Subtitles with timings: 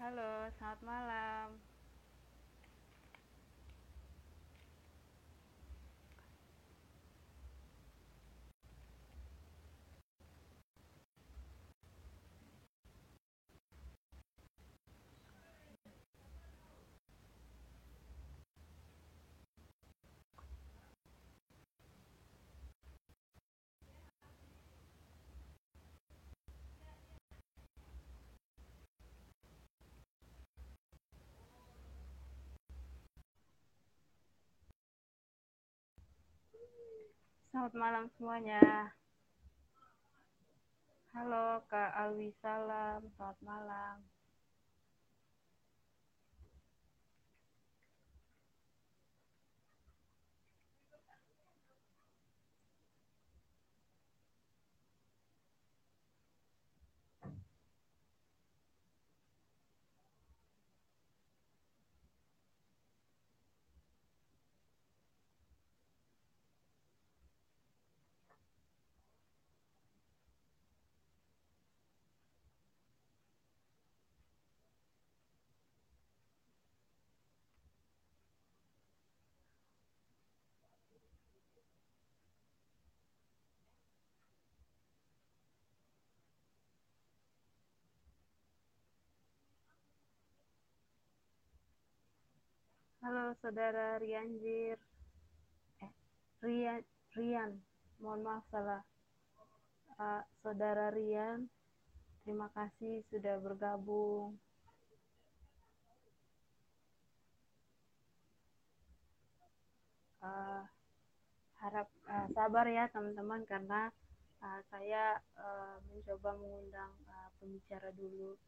[0.00, 1.69] Halo, selamat malam.
[37.50, 38.94] Selamat malam semuanya.
[41.10, 43.98] Halo Kak Alwi Salam, selamat malam.
[93.10, 94.78] Halo Saudara Rianjir.
[95.82, 95.92] Eh,
[96.46, 96.78] Rian,
[97.18, 97.58] Rian.
[97.98, 98.86] Mohon maaf salah.
[99.98, 101.50] Uh, Saudara Rian,
[102.22, 104.38] terima kasih sudah bergabung.
[110.22, 110.62] Uh,
[111.66, 113.90] harap uh, sabar ya teman-teman karena
[114.38, 118.38] uh, saya uh, mencoba mengundang uh, pembicara dulu.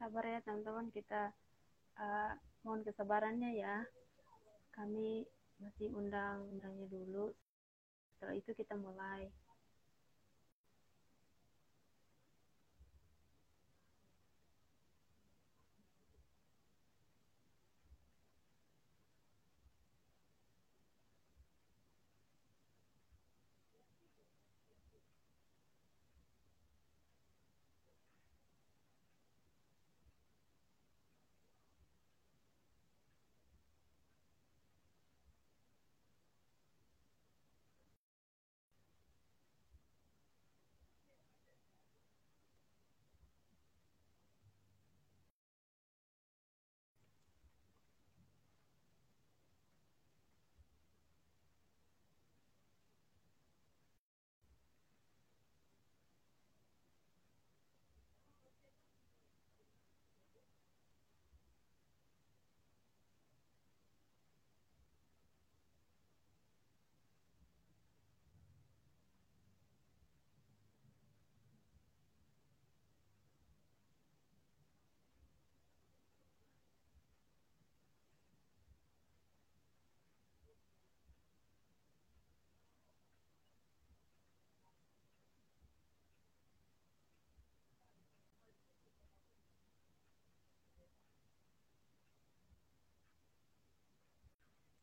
[0.00, 0.88] Sabar ya teman-teman.
[0.88, 1.28] Kita
[2.00, 2.32] uh,
[2.64, 3.84] mohon kesabarannya ya.
[4.72, 5.28] Kami
[5.60, 7.36] masih undang undangnya dulu.
[8.16, 9.28] Setelah itu kita mulai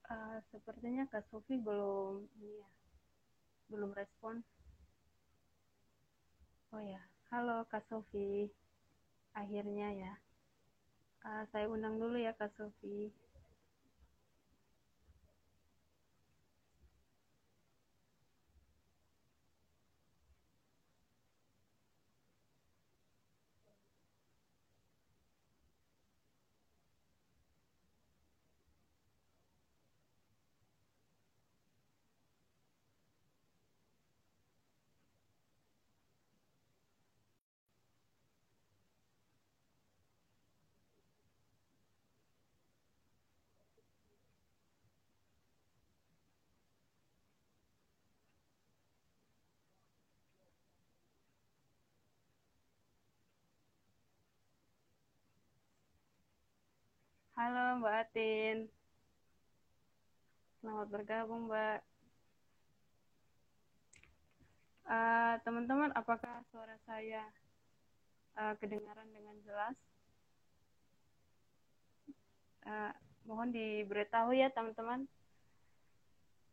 [0.08, 2.68] Uh, sepertinya Kak Sofi belum ya,
[3.70, 4.42] belum respon.
[6.74, 8.50] Oh ya, halo Kak Sofi.
[9.38, 10.14] Akhirnya ya.
[11.22, 13.14] Uh, saya undang dulu ya Kak Sofi.
[57.38, 58.66] Halo Mbak Atin.
[60.58, 61.86] Selamat bergabung Mbak.
[64.90, 67.22] Uh, teman-teman, uh, apakah suara saya
[68.42, 69.78] uh, kedengaran dengan jelas?
[72.66, 72.90] Uh,
[73.30, 75.06] mohon diberitahu ya teman-teman.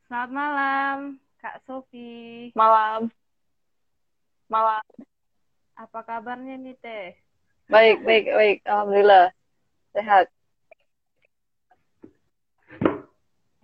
[0.05, 0.97] Selamat malam,
[1.41, 2.53] Kak Sofi.
[2.53, 3.09] Malam.
[4.53, 4.85] Malam.
[5.81, 7.17] Apa kabarnya nih Teh?
[7.73, 8.59] Baik, baik, baik.
[8.69, 9.33] Alhamdulillah.
[9.97, 10.29] Sehat.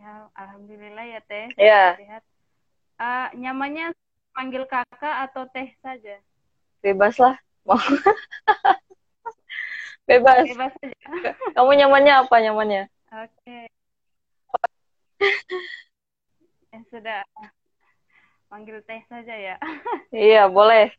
[0.00, 1.47] Ya, alhamdulillah ya Teh.
[1.61, 1.85] Ya.
[2.00, 2.25] Sehat.
[2.97, 3.93] Uh, nyamannya
[4.32, 6.17] panggil kakak atau Teh saja?
[6.81, 7.37] Bebas lah.
[7.69, 7.76] Mau.
[10.08, 10.49] Bebas.
[10.49, 10.97] Bebas saja.
[11.56, 12.82] Kamu nyamannya apa nyamannya?
[13.12, 13.69] Oke.
[16.73, 17.20] ya sudah.
[18.49, 19.56] Panggil Teh saja ya.
[20.17, 20.96] iya, boleh.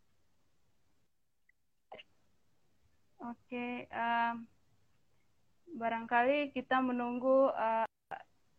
[3.22, 4.46] Oke, um,
[5.78, 7.86] barangkali kita menunggu uh,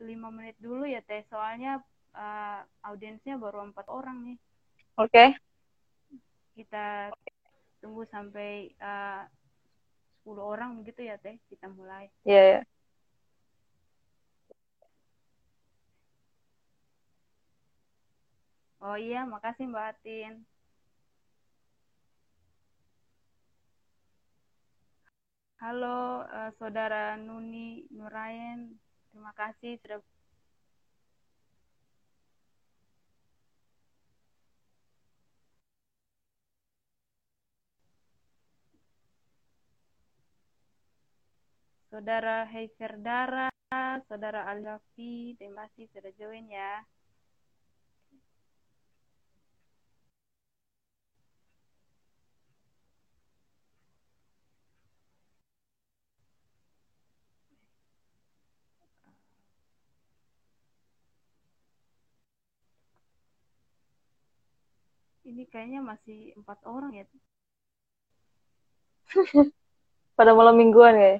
[0.02, 1.80] lima menit dulu ya Teh, soalnya
[2.12, 4.38] uh, audiensnya baru empat orang nih.
[4.98, 5.08] Oke.
[5.08, 5.28] Okay.
[6.58, 7.14] Kita
[7.80, 9.24] tunggu sampai uh,
[10.26, 12.10] 10 orang begitu ya Teh, kita mulai.
[12.26, 12.64] Iya, yeah, yeah.
[18.82, 20.42] Oh iya, makasih Mbak Atin.
[25.62, 28.74] Halo, uh, Saudara Nuni Nurayen.
[29.12, 30.00] Terima kasih sudah
[41.92, 43.52] Saudara Heiferdara,
[44.08, 46.80] Saudara Aljafi, terima kasih sudah join ya.
[65.32, 67.08] Ini kayaknya masih empat orang ya.
[70.20, 71.16] Pada malam mingguan ya?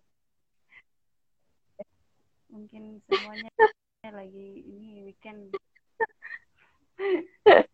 [2.52, 3.48] Mungkin semuanya
[4.04, 5.56] lagi ini weekend.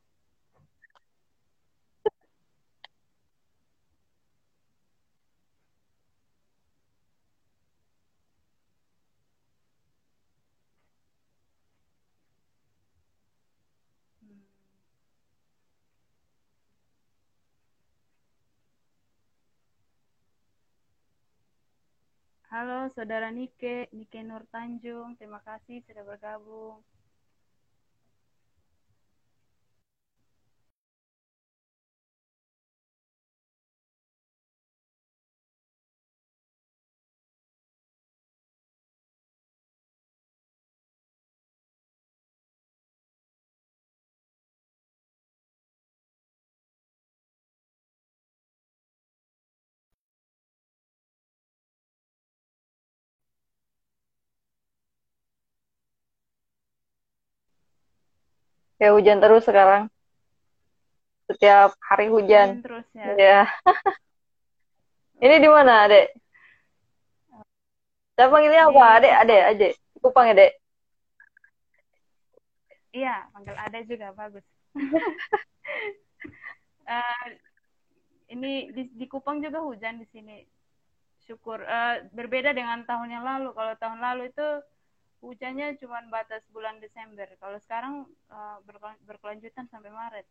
[22.48, 26.80] Halo Saudara Nike, Nike Nur Tanjung, terima kasih sudah bergabung.
[58.78, 59.90] Ya hujan terus sekarang.
[61.26, 62.62] Setiap hari hujan.
[62.62, 63.06] hujan terus ya.
[63.18, 63.40] Ya.
[65.24, 66.14] Ini di mana, Adek?
[68.14, 69.02] Saya panggilnya apa?
[69.02, 69.72] Adek, Adek, Adek.
[69.98, 70.52] Kupang ya, Dek?
[72.94, 74.46] Iya, panggil Adek juga bagus.
[76.86, 77.26] uh,
[78.34, 80.46] ini di, di Kupang juga hujan di sini.
[81.26, 81.66] Syukur.
[81.66, 83.50] Uh, berbeda dengan tahun yang lalu.
[83.58, 84.48] Kalau tahun lalu itu
[85.18, 87.26] hujannya cuma batas bulan Desember.
[87.42, 87.94] Kalau sekarang
[88.30, 88.58] uh,
[89.06, 90.26] berkelanjutan sampai Maret.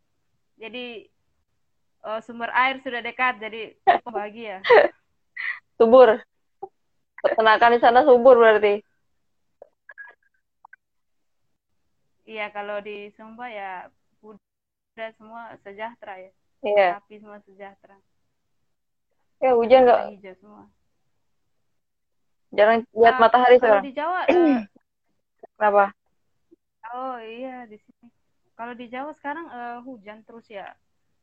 [0.58, 1.06] Jadi
[2.08, 3.76] uh, sumber air sudah dekat, jadi
[4.08, 4.64] bahagia.
[5.78, 6.18] Subur.
[7.22, 8.82] Peternakan di sana subur berarti.
[12.28, 13.88] Iya, kalau di Sumba ya
[14.22, 16.32] udah semua sejahtera ya.
[16.66, 16.88] Iya.
[16.98, 17.98] Sapi semua sejahtera.
[19.38, 20.02] Ya hujan nggak?
[20.18, 20.64] Hijau semua.
[22.52, 23.86] Jarang lihat uh, matahari kalau sekarang.
[23.86, 24.62] di Jawa uh,
[25.58, 25.90] Kenapa?
[26.94, 28.08] Oh iya di sini.
[28.54, 30.78] Kalau di Jawa sekarang uh, hujan terus ya.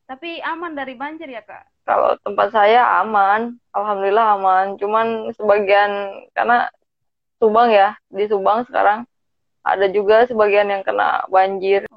[0.05, 1.65] Tapi aman dari banjir ya kak?
[1.89, 4.77] Kalau tempat saya aman, alhamdulillah aman.
[4.77, 6.69] Cuman sebagian karena
[7.39, 9.09] Subang ya, di Subang sekarang
[9.65, 11.89] ada juga sebagian yang kena banjir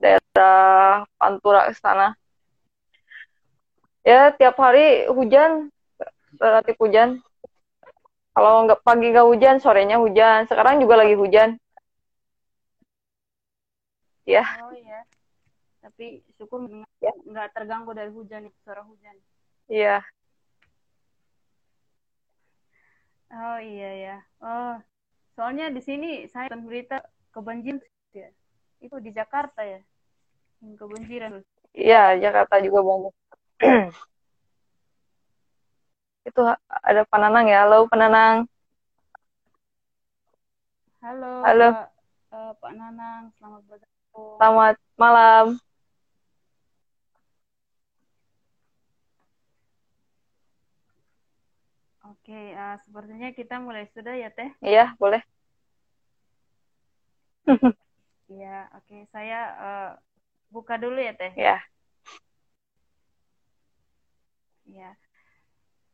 [0.00, 2.16] daerah Pantura ke sana.
[4.06, 5.68] Ya tiap hari hujan,
[6.38, 7.20] relatif hujan.
[8.36, 10.44] Kalau nggak pagi nggak hujan, sorenya hujan.
[10.44, 11.56] Sekarang juga lagi hujan.
[14.28, 14.44] Ya.
[14.60, 15.08] Oh iya.
[15.80, 16.68] Tapi syukur
[17.00, 17.16] ya.
[17.24, 19.16] nggak terganggu dari hujan itu suara hujan.
[19.72, 20.04] Iya.
[23.32, 24.16] Oh iya ya.
[24.44, 24.76] Oh,
[25.32, 27.80] soalnya di sini saya berita kebanjiran
[28.12, 28.28] ya.
[28.84, 29.80] Itu di Jakarta ya.
[30.60, 31.32] Yang kebanjiran.
[31.72, 33.14] Iya, Jakarta juga banyak.
[36.26, 36.42] Itu
[36.82, 37.62] ada Pananang ya.
[37.62, 38.50] Halo Pananang.
[40.98, 41.68] Halo, Halo.
[41.70, 41.88] Pak,
[42.34, 44.34] eh, Pak Nanang, selamat bergabung.
[44.42, 45.46] Selamat malam.
[52.02, 54.50] Oke, eh, sepertinya kita mulai sudah ya Teh.
[54.66, 55.22] Iya, boleh.
[58.26, 59.06] Iya, oke.
[59.14, 59.90] Saya eh,
[60.50, 61.30] buka dulu ya Teh.
[61.38, 61.62] Ya.
[64.66, 65.05] Iya.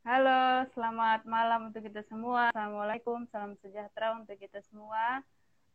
[0.02, 2.50] Halo, selamat malam untuk kita semua.
[2.50, 5.22] Assalamualaikum, salam sejahtera untuk kita semua.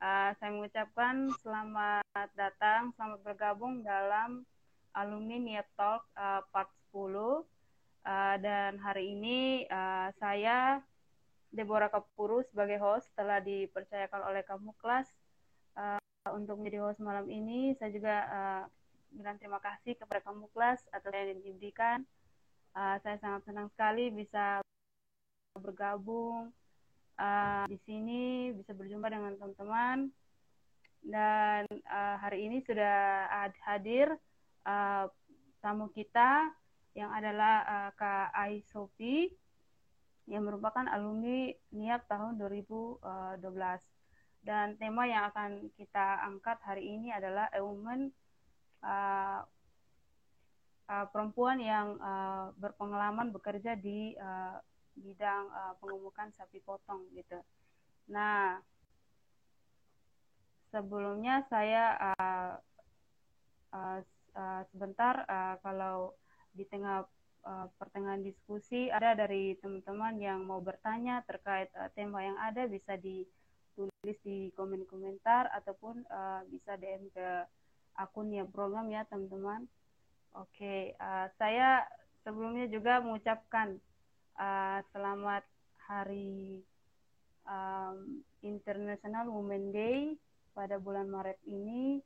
[0.04, 4.44] Eh, saya mengucapkan selamat datang, selamat bergabung dalam
[4.92, 7.40] Alumni Niat Talk eh, Part 10.
[8.04, 10.84] Eh, dan hari ini eh, saya,
[11.48, 15.08] Deborah Kapuru, sebagai host telah dipercayakan oleh kamu kelas
[15.80, 16.04] eh,
[16.36, 17.80] untuk menjadi host malam ini.
[17.80, 18.64] Saya juga eh,
[19.16, 22.04] bilang terima kasih kepada kamu kelas atas yang diberikan.
[22.78, 24.62] Uh, saya sangat senang sekali bisa
[25.58, 26.54] bergabung
[27.18, 30.14] uh, di sini, bisa berjumpa dengan teman-teman.
[31.02, 33.26] Dan uh, hari ini sudah
[33.66, 34.14] hadir
[34.70, 35.10] uh,
[35.58, 36.54] tamu kita
[36.94, 39.26] yang adalah uh, Kak Ai Sofi
[40.30, 43.02] yang merupakan alumni NIAP tahun 2012.
[44.46, 48.14] Dan tema yang akan kita angkat hari ini adalah A Woman
[50.88, 54.58] uh, perempuan yang uh, berpengalaman bekerja di uh,
[54.98, 57.38] bidang uh, pengemukan sapi potong gitu.
[58.10, 58.58] Nah,
[60.72, 62.54] sebelumnya saya uh,
[63.76, 64.00] uh,
[64.36, 66.16] uh, sebentar uh, kalau
[66.52, 67.06] di tengah
[67.46, 72.98] uh, pertengahan diskusi ada dari teman-teman yang mau bertanya terkait uh, tema yang ada bisa
[72.98, 77.46] ditulis di komen komentar ataupun uh, bisa DM ke
[77.98, 79.66] akunnya program ya teman-teman.
[80.36, 81.88] Oke, uh, saya
[82.28, 83.80] sebelumnya juga mengucapkan
[84.36, 85.48] uh, selamat
[85.88, 86.60] Hari
[87.48, 90.20] um, International Women Day
[90.52, 92.04] pada bulan Maret ini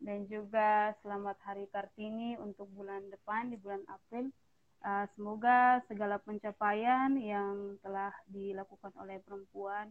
[0.00, 4.32] dan juga selamat Hari Kartini untuk bulan depan di bulan April.
[4.78, 9.90] Uh, semoga segala pencapaian yang telah dilakukan oleh perempuan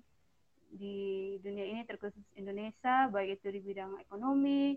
[0.71, 4.75] di dunia ini terkhusus Indonesia, baik itu di bidang ekonomi,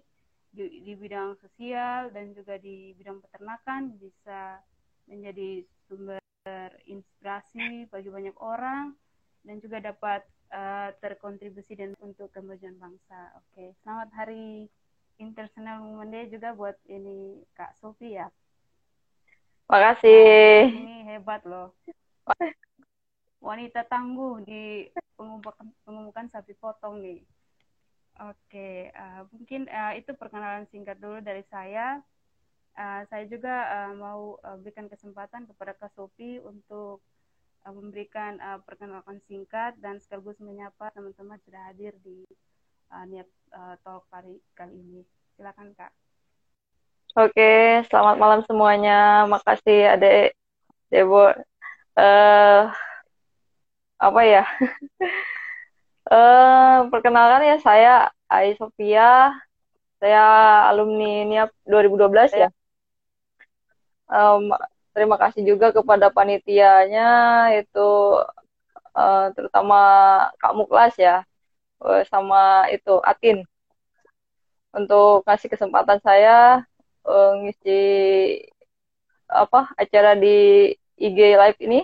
[0.50, 4.59] di, di bidang sosial dan juga di bidang peternakan bisa
[5.07, 6.21] menjadi sumber
[6.87, 8.95] inspirasi bagi banyak orang
[9.45, 13.35] dan juga dapat uh, terkontribusi dan untuk kemajuan bangsa.
[13.38, 13.69] Oke, okay.
[13.83, 14.69] selamat Hari
[15.21, 18.28] International Women Day juga buat ini Kak Sofi ya.
[19.71, 20.66] Makasih.
[20.75, 21.76] Ini hebat loh.
[23.47, 24.90] Wanita tangguh di
[25.87, 27.23] pengemukan sapi potong nih.
[28.19, 32.02] Oke, uh, mungkin uh, itu perkenalan singkat dulu dari saya.
[32.75, 37.00] Uh, saya juga uh, mau uh, berikan kesempatan kepada Kak Sofi untuk
[37.64, 42.25] uh, memberikan uh, perkenalan singkat dan sekaligus menyapa teman-teman sudah hadir di
[42.93, 45.02] uh, niat uh, talk kali kali ini.
[45.37, 45.93] Silakan Kak.
[47.19, 49.26] Oke, selamat malam semuanya.
[49.26, 50.37] Makasih Adek
[50.93, 51.35] Debo.
[51.99, 52.71] Uh,
[53.99, 54.45] apa ya?
[56.11, 57.95] uh, perkenalkan ya saya
[58.31, 59.35] Ai Sofia.
[60.00, 60.25] Saya
[60.73, 62.49] alumni NIAP 2012 ya.
[64.11, 64.49] Um,
[64.97, 67.09] terima kasih juga kepada panitianya
[67.55, 67.88] itu
[68.97, 69.81] uh, terutama
[70.40, 71.23] Kak Muklas ya
[71.85, 73.47] uh, sama itu Atin
[74.75, 76.67] untuk kasih kesempatan saya
[77.07, 77.83] uh, ngisi
[79.31, 81.81] apa acara di IG live ini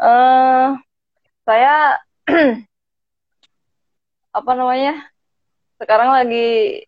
[0.00, 0.76] uh,
[1.48, 1.96] saya
[4.36, 5.00] apa namanya
[5.80, 6.84] sekarang lagi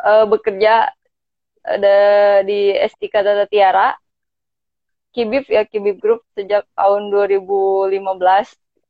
[0.00, 0.88] uh, bekerja
[1.60, 1.98] ada
[2.44, 3.92] di S3 Tata Tiara
[5.12, 8.02] Kibib ya Kibib Group sejak tahun 2015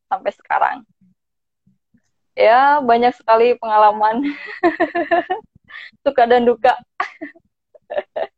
[0.09, 0.77] sampai sekarang.
[2.33, 4.25] Ya banyak sekali pengalaman.
[6.03, 6.73] Suka dan duka.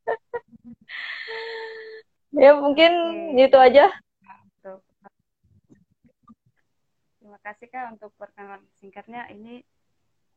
[2.37, 2.93] Ya mungkin
[3.41, 3.89] gitu aja
[7.17, 9.31] terima kasih kak untuk perkenalan singkatnya.
[9.31, 9.63] Ini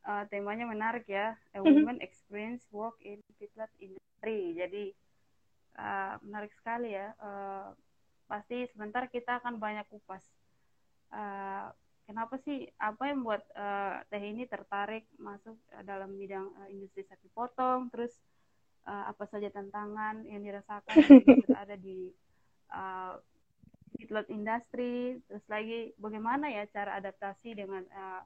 [0.06, 1.34] uh, temanya menarik ya.
[1.58, 4.54] A woman experience work in fitness industry.
[4.54, 4.94] Jadi
[5.82, 7.18] uh, menarik sekali ya.
[7.18, 7.74] Uh,
[8.30, 10.22] pasti sebentar kita akan banyak kupas.
[11.10, 11.74] Uh,
[12.06, 17.26] kenapa sih apa yang membuat uh, teh ini tertarik masuk dalam bidang uh, industri sapi
[17.34, 17.90] potong?
[17.90, 18.14] Terus
[18.86, 20.94] uh, apa saja tantangan yang dirasakan
[21.26, 22.14] yang ada di
[22.70, 23.18] uh,
[23.96, 28.24] feedlot industri terus lagi bagaimana ya cara adaptasi dengan uh,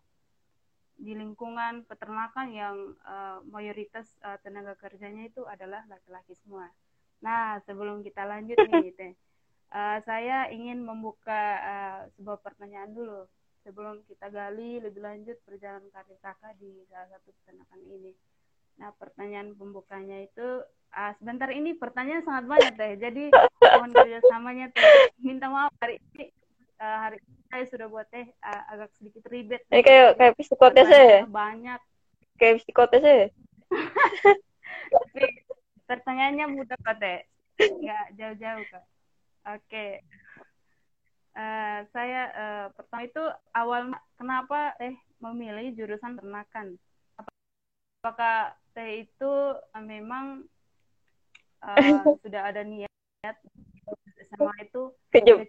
[0.98, 6.70] di lingkungan peternakan yang uh, mayoritas uh, tenaga kerjanya itu adalah laki-laki semua.
[7.26, 9.14] Nah, sebelum kita lanjut nih, Teh,
[9.74, 13.26] uh, saya ingin membuka uh, sebuah pertanyaan dulu
[13.64, 18.12] sebelum kita gali lebih lanjut perjalanan karir kakak di salah satu peternakan ini.
[18.78, 22.94] Nah, pertanyaan pembukanya itu uh, sebentar ini pertanyaan sangat banyak teh.
[22.98, 23.24] Jadi
[23.62, 24.86] mohon kerjasamanya teh.
[25.22, 26.30] Minta maaf hari ini
[26.82, 29.62] uh, hari ini saya sudah buat teh uh, agak sedikit ribet.
[29.70, 31.26] Ini kayak kayak psikotes ya.
[31.30, 31.80] Banyak.
[32.38, 33.28] Kayak psikotes ya.
[34.94, 35.24] Tapi
[35.90, 37.20] pertanyaannya mudah kok teh.
[37.62, 38.86] Enggak jauh-jauh kok.
[39.54, 39.60] Oke.
[39.70, 39.92] Okay.
[41.34, 43.24] Uh, saya uh, pertama itu
[43.58, 43.90] awal
[44.22, 46.78] kenapa teh memilih jurusan ternakan?
[48.04, 50.46] Apakah teh itu uh, memang
[51.62, 51.78] uh,
[52.26, 52.90] sudah ada niat
[54.34, 54.92] SMA itu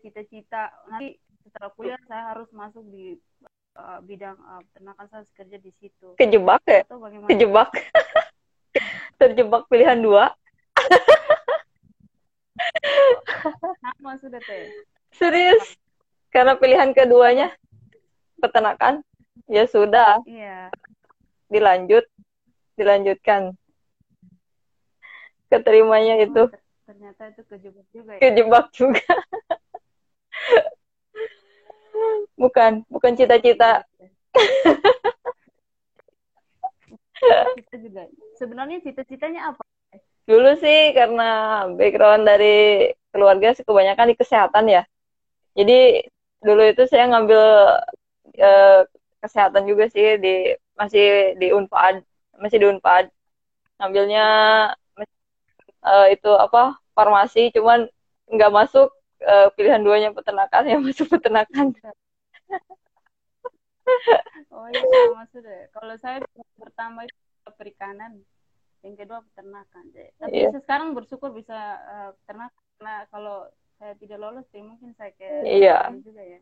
[0.04, 0.70] cita-cita.
[0.88, 3.16] Nanti setelah kuliah saya harus masuk di
[3.80, 6.14] uh, bidang uh, peternakan saya kerja di situ.
[6.20, 6.84] Kejebak ya?
[7.32, 7.70] Kejebak.
[9.20, 10.34] Terjebak pilihan dua.
[13.80, 14.68] Sama sudah teh
[15.14, 15.78] serius?
[16.34, 17.54] Karena pilihan keduanya?
[18.42, 19.06] Peternakan?
[19.46, 20.18] Ya sudah.
[20.26, 20.74] Iya.
[21.48, 22.04] Dilanjut
[22.78, 23.54] dilanjutkan.
[25.50, 26.50] Keterimanya itu.
[26.84, 28.20] ternyata itu kejebak juga ya?
[28.20, 29.08] kejebak juga.
[32.36, 33.88] Bukan bukan cita-cita.
[37.56, 38.04] Cita juga.
[38.36, 39.64] Sebenarnya cita-citanya apa?
[40.28, 44.82] Dulu sih karena background dari keluarga sih kebanyakan di kesehatan ya.
[45.56, 46.04] Jadi
[46.44, 47.42] dulu itu saya ngambil
[48.36, 48.80] eh,
[49.24, 52.04] kesehatan juga sih di masih di Unpad
[52.44, 53.08] masih di Unpad.
[53.80, 54.26] Ngambilnya
[55.84, 57.88] uh, itu apa farmasi cuman
[58.28, 58.92] nggak masuk
[59.24, 61.72] uh, pilihan duanya peternakan yang masuk peternakan.
[64.48, 66.24] Oh iya sudah kalau saya
[66.56, 67.20] pertama itu
[67.52, 68.16] perikanan
[68.80, 70.48] yang kedua peternakan tapi yeah.
[70.56, 71.52] sekarang bersyukur bisa
[71.84, 73.44] uh, peternakan karena kalau
[73.76, 75.92] saya tidak lolos ya mungkin saya ke iya.
[76.00, 76.40] juga ya.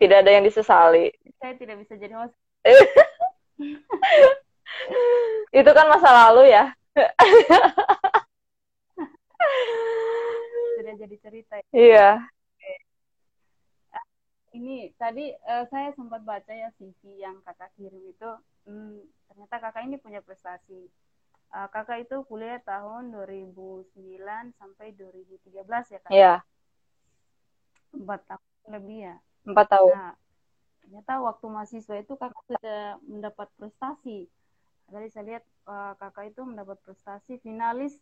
[0.00, 1.12] Tidak ada yang disesali.
[1.36, 2.32] Saya tidak bisa jadi host
[5.50, 6.70] itu kan masa lalu ya.
[10.78, 11.64] Sudah jadi cerita ya.
[11.74, 12.10] iya.
[14.50, 18.30] Ini tadi uh, saya sempat baca ya CV yang kakak kirim itu.
[18.66, 18.98] Hmm,
[19.30, 20.90] ternyata kakak ini punya prestasi.
[21.50, 23.90] Uh, kakak itu kuliah tahun 2009
[24.58, 26.10] sampai 2013 ya kak?
[26.10, 26.34] Iya.
[27.94, 29.16] Empat tahun lebih ya?
[29.46, 29.94] Empat tahun.
[29.94, 30.14] Nah,
[30.82, 34.26] ternyata waktu mahasiswa itu kakak sudah mendapat prestasi
[34.90, 37.96] tadi saya lihat uh, kakak itu mendapat prestasi finalis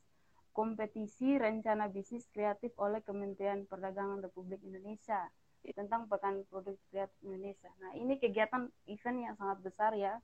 [0.56, 5.30] kompetisi rencana bisnis kreatif oleh Kementerian Perdagangan Republik Indonesia
[5.62, 7.68] tentang Pekan Produk Kreatif Indonesia.
[7.78, 10.16] Nah, ini kegiatan event yang sangat besar ya,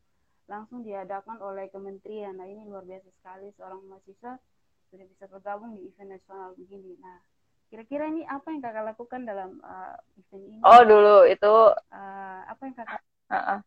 [0.48, 2.34] langsung diadakan oleh kementerian.
[2.34, 4.40] Nah, ini luar biasa sekali seorang mahasiswa
[4.88, 6.96] sudah bisa bergabung di event nasional begini.
[6.98, 7.20] Nah,
[7.68, 10.60] kira-kira ini apa yang kakak lakukan dalam uh, event ini?
[10.64, 11.54] Oh, dulu itu
[11.92, 13.00] uh, apa yang kakak?
[13.28, 13.58] Uh -uh.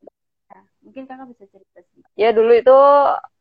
[0.57, 2.01] Ya, mungkin kakak bisa cerita sih.
[2.17, 2.73] Ya, dulu itu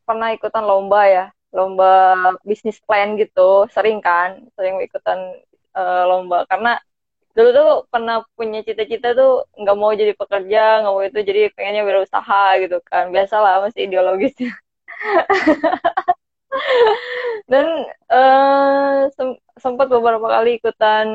[0.05, 1.25] pernah ikutan lomba ya
[1.57, 1.89] lomba
[2.45, 5.41] bisnis plan gitu sering kan sering ikutan
[5.73, 6.45] uh, lomba.
[6.51, 6.77] Karena
[7.33, 11.85] dulu tuh pernah punya cita-cita tuh nggak mau jadi pekerja nggak mau itu jadi pengennya
[11.89, 13.09] berusaha gitu kan.
[13.15, 14.53] Biasalah masih ideologisnya
[17.51, 17.67] dan
[18.11, 21.09] uh, sem sempat beberapa kali ikutan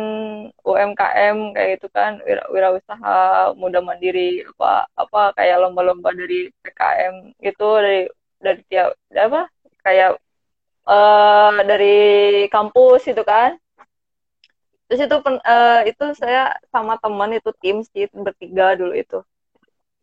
[0.65, 7.69] UMKM kayak gitu kan wira wirausaha muda mandiri apa apa kayak lomba-lomba dari PKM gitu
[7.79, 7.99] dari
[8.41, 9.47] dari tiap apa
[9.85, 10.17] kayak
[10.87, 11.97] uh, dari
[12.49, 13.57] kampus itu kan.
[14.89, 19.19] Terus itu uh, itu saya sama teman itu tim sih bertiga dulu itu.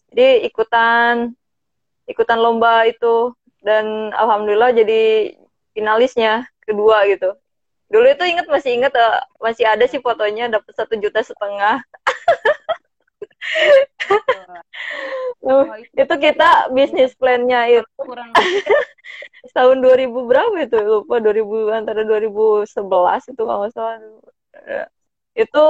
[0.09, 1.37] Jadi ikutan
[2.09, 3.37] ikutan lomba itu.
[3.61, 5.35] Dan alhamdulillah jadi
[5.77, 7.37] finalisnya kedua gitu.
[7.88, 11.81] Dulu itu inget masih inget uh, masih ada sih fotonya dapat satu juta setengah.
[15.40, 15.64] Oh,
[16.03, 17.88] itu kita bisnis plannya itu.
[17.97, 18.29] Kurang.
[19.57, 20.77] Tahun 2000 berapa itu?
[20.85, 23.97] Lupa 2000 antara 2011 itu kalau nggak salah.
[25.33, 25.66] Itu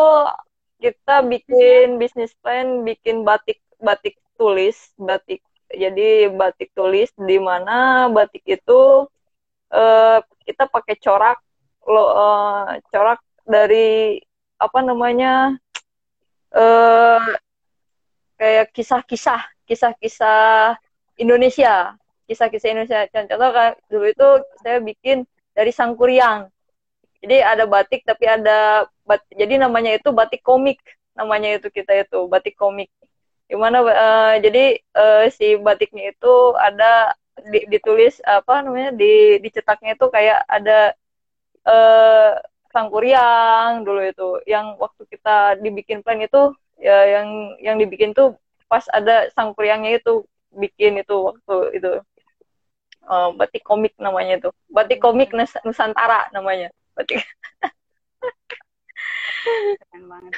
[0.83, 8.45] kita bikin bisnis plan bikin batik batik tulis batik jadi batik tulis di mana batik
[8.45, 9.05] itu
[9.73, 11.39] uh, kita pakai corak
[11.89, 14.21] lo uh, corak dari
[14.61, 15.57] apa namanya
[16.53, 17.21] uh,
[18.41, 20.77] kayak kisah-kisah kisah-kisah
[21.21, 21.97] Indonesia
[22.29, 23.01] kisah-kisah Indonesia.
[23.09, 24.29] Contoh kan dulu itu
[24.61, 25.25] saya bikin
[25.57, 26.53] dari Sangkuriang.
[27.25, 30.79] Jadi ada batik tapi ada bat, jadi namanya itu batik komik.
[31.17, 32.93] Namanya itu kita itu batik komik.
[33.49, 37.17] Gimana uh, jadi uh, si batiknya itu ada
[37.49, 40.93] di, ditulis apa namanya di dicetaknya itu kayak ada
[41.65, 42.37] uh,
[42.69, 44.29] sangkuriang dulu itu.
[44.45, 48.37] Yang waktu kita dibikin plan itu ya yang yang dibikin tuh
[48.69, 51.91] pas ada sangkuriangnya itu bikin itu waktu itu.
[53.09, 54.51] Uh, batik komik namanya itu.
[54.69, 55.33] Batik komik
[55.65, 56.69] Nusantara namanya.
[56.93, 57.25] Batik.
[59.89, 60.37] Keren banget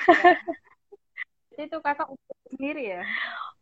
[1.66, 3.02] itu kakak ukir sendiri ya?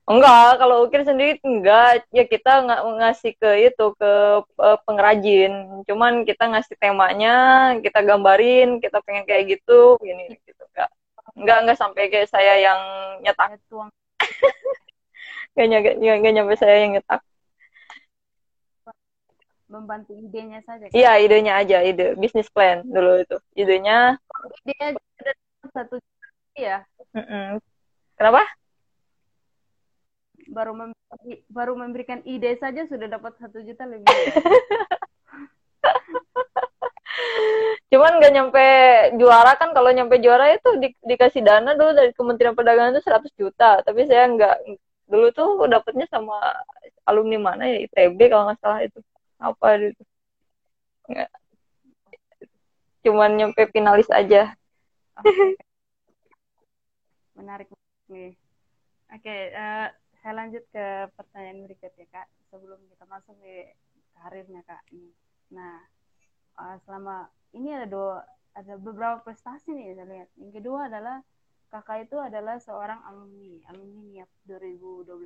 [0.08, 2.06] Enggak kalau ukir sendiri enggak.
[2.14, 4.12] Ya kita nggak ngasih ke itu ke
[4.56, 5.84] uh, pengrajin.
[5.84, 7.34] Cuman kita ngasih temanya
[7.84, 10.90] kita gambarin kita pengen kayak gitu gini gitu enggak
[11.37, 12.80] enggak enggak sampai kayak saya yang
[13.20, 13.61] nyetak.
[13.68, 13.92] Tuang.
[15.58, 17.18] Gak, gak, gak nyampe saya yang nyetak.
[19.66, 20.94] Membantu idenya saja kan?
[20.96, 23.37] iya idenya aja ide bisnis plan dulu itu.
[23.58, 24.16] Idenya
[24.64, 24.96] idenya
[25.74, 25.98] satu
[26.56, 26.87] ya?
[27.12, 27.48] Mm -mm.
[28.18, 28.42] Kenapa?
[30.48, 34.09] Baru memberi, baru memberikan ide saja sudah dapat satu juta lebih.
[37.88, 38.64] Cuman nggak nyampe
[39.16, 43.33] juara kan kalau nyampe juara itu di, dikasih dana dulu dari Kementerian Perdagangan itu 100
[43.40, 43.81] juta.
[43.81, 44.57] Tapi saya nggak
[45.09, 46.37] dulu tuh dapatnya sama
[47.09, 47.88] alumni mana ya?
[47.88, 49.00] ITB kalau nggak salah itu.
[49.40, 50.02] Apa itu?
[51.09, 51.31] Nggak.
[53.09, 54.52] Cuman nyampe finalis aja.
[57.40, 57.72] Menarik
[58.11, 58.33] nih
[59.12, 62.29] oke okay, uh, eh, saya lanjut ke pertanyaan berikutnya kak.
[62.49, 63.68] Sebelum kita masuk di
[64.16, 65.12] karirnya kak ini.
[65.55, 65.79] Nah
[66.59, 68.25] uh, selama ini ada dua
[68.57, 70.29] ada beberapa prestasi nih saya lihat.
[70.37, 71.23] Yang kedua adalah
[71.68, 75.21] kakak itu adalah seorang alumni alumni NIAP 2012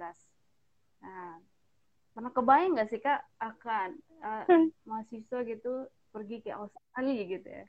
[1.03, 1.39] nah
[2.15, 4.45] pernah kebayang nggak sih kak akan uh,
[4.87, 7.65] mahasiswa gitu pergi ke Australia gitu ya?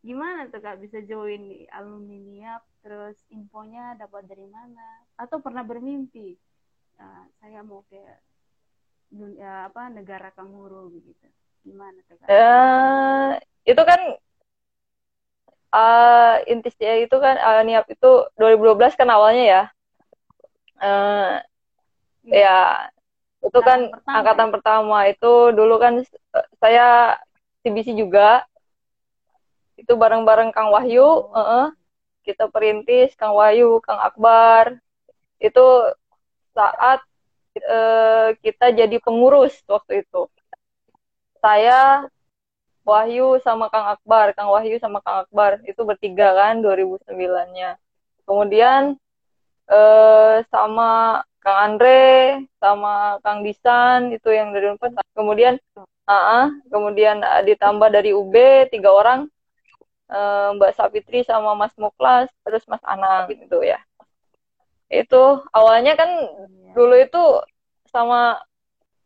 [0.00, 5.64] Gimana tuh kak bisa join di alumni NIAP terus infonya dapat dari mana atau pernah
[5.64, 6.36] bermimpi
[7.00, 7.96] uh, saya mau ke
[9.08, 11.24] dunia apa negara kanguru begitu
[11.64, 12.28] gimana tuh kak?
[12.28, 14.00] Uh, itu kan
[15.72, 19.62] uh, intisnya itu kan uh, niat itu 2012 kan awalnya ya.
[20.76, 21.40] Uh,
[22.28, 22.36] ya.
[22.36, 22.58] ya
[23.44, 24.52] itu kan pertama, angkatan ya?
[24.52, 25.94] pertama itu dulu kan
[26.60, 27.16] saya
[27.64, 28.44] CBC juga
[29.80, 31.32] itu bareng-bareng Kang Wahyu oh.
[31.32, 31.66] uh -uh,
[32.26, 34.80] kita perintis Kang Wahyu Kang Akbar
[35.38, 35.66] itu
[36.56, 37.04] saat
[37.68, 40.26] uh, kita jadi pengurus waktu itu
[41.44, 42.08] saya
[42.84, 47.80] Wahyu sama Kang Akbar, Kang Wahyu sama Kang Akbar itu bertiga kan 2009-nya.
[48.28, 49.00] Kemudian
[49.72, 55.00] eh, sama Kang Andre sama Kang Disan itu yang dari Unpad.
[55.12, 55.60] Kemudian
[56.08, 58.32] uh, uh, kemudian uh, ditambah dari UB
[58.72, 59.28] tiga orang
[60.08, 63.80] Mbak Sapitri sama Mas Muklas terus Mas Anang gitu ya.
[64.92, 66.10] Itu awalnya kan
[66.76, 67.22] dulu itu
[67.88, 68.42] sama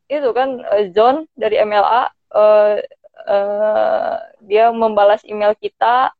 [0.08, 2.74] itu kan uh, John dari MLA uh,
[3.28, 6.12] uh, dia membalas email kita.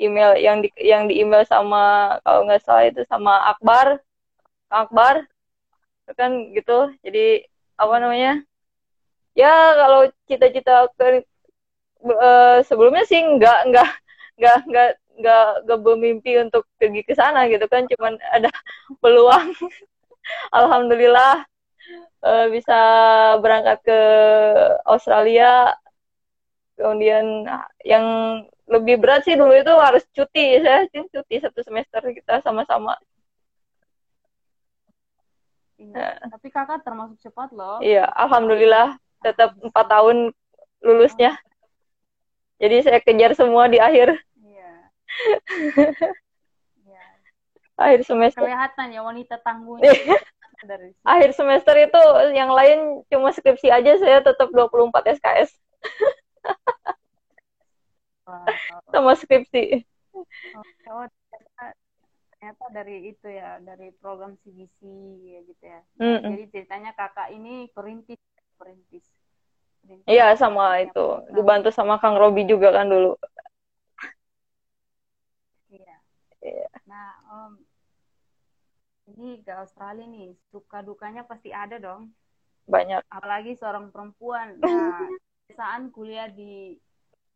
[0.00, 4.00] Email yang di yang di email sama kalau nggak salah itu sama Akbar
[4.70, 5.26] Akbar
[6.14, 6.94] kan gitu.
[7.02, 8.42] Jadi apa namanya?
[9.34, 10.90] Ya kalau cita-cita
[12.04, 13.90] uh, sebelumnya sih nggak nggak
[14.40, 17.84] nggak nggak nggak nggak bermimpi untuk pergi ke sana gitu kan.
[17.88, 18.48] Cuman ada
[19.02, 19.52] peluang.
[20.58, 21.44] Alhamdulillah
[22.24, 22.80] uh, bisa
[23.40, 24.00] berangkat ke
[24.86, 25.74] Australia.
[26.80, 27.44] Kemudian
[27.84, 28.06] yang
[28.64, 30.62] lebih berat sih dulu itu harus cuti.
[30.64, 32.96] Saya sih cuti satu semester kita sama-sama.
[35.80, 36.20] Iya.
[36.28, 37.80] tapi kakak termasuk cepat loh.
[37.80, 40.36] Iya alhamdulillah tetap empat tahun
[40.84, 41.40] lulusnya
[42.60, 44.12] jadi saya kejar semua di akhir.
[44.36, 44.70] Iya.
[46.84, 47.04] iya.
[47.80, 48.44] akhir semester.
[48.44, 49.80] Kelihatan ya wanita tangguh
[50.68, 52.02] dari akhir semester itu
[52.36, 55.56] yang lain cuma skripsi aja saya tetap 24 SKS
[58.92, 59.82] sama skripsi.
[60.90, 61.06] Oh,
[62.36, 64.78] ternyata, dari itu ya dari program CBC
[65.24, 65.80] ya gitu ya.
[65.96, 66.30] Mm -mm.
[66.36, 68.20] jadi ceritanya kakak ini perintis
[68.60, 69.04] perintis,
[70.04, 71.06] iya sama itu.
[71.32, 73.16] Dibantu sama Kang Robi juga kan dulu.
[75.70, 75.96] Iya.
[76.40, 76.72] Yeah.
[76.88, 77.52] nah om
[79.12, 82.10] ini ke Australia nih suka dukanya pasti ada dong.
[82.70, 83.04] Banyak.
[83.10, 84.56] Apalagi seorang perempuan.
[84.58, 85.04] Nah
[85.58, 86.78] saat kuliah di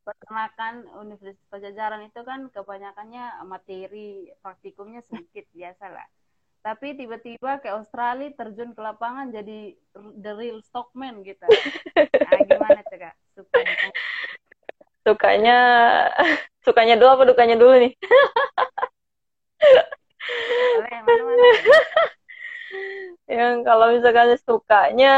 [0.05, 6.07] peternakan Universitas Pajajaran itu kan kebanyakannya materi praktikumnya sedikit biasa lah
[6.65, 9.77] tapi tiba-tiba ke Australia terjun ke lapangan jadi
[10.17, 11.45] the real stockman gitu.
[11.45, 13.15] Nah, gimana tuh kak?
[13.37, 13.61] Suka
[15.05, 15.59] sukanya
[16.65, 17.93] sukanya dulu apa dukanya dulu nih?
[20.81, 21.49] Boleh mana-mana.
[23.29, 25.15] Yang kalau misalkan sukanya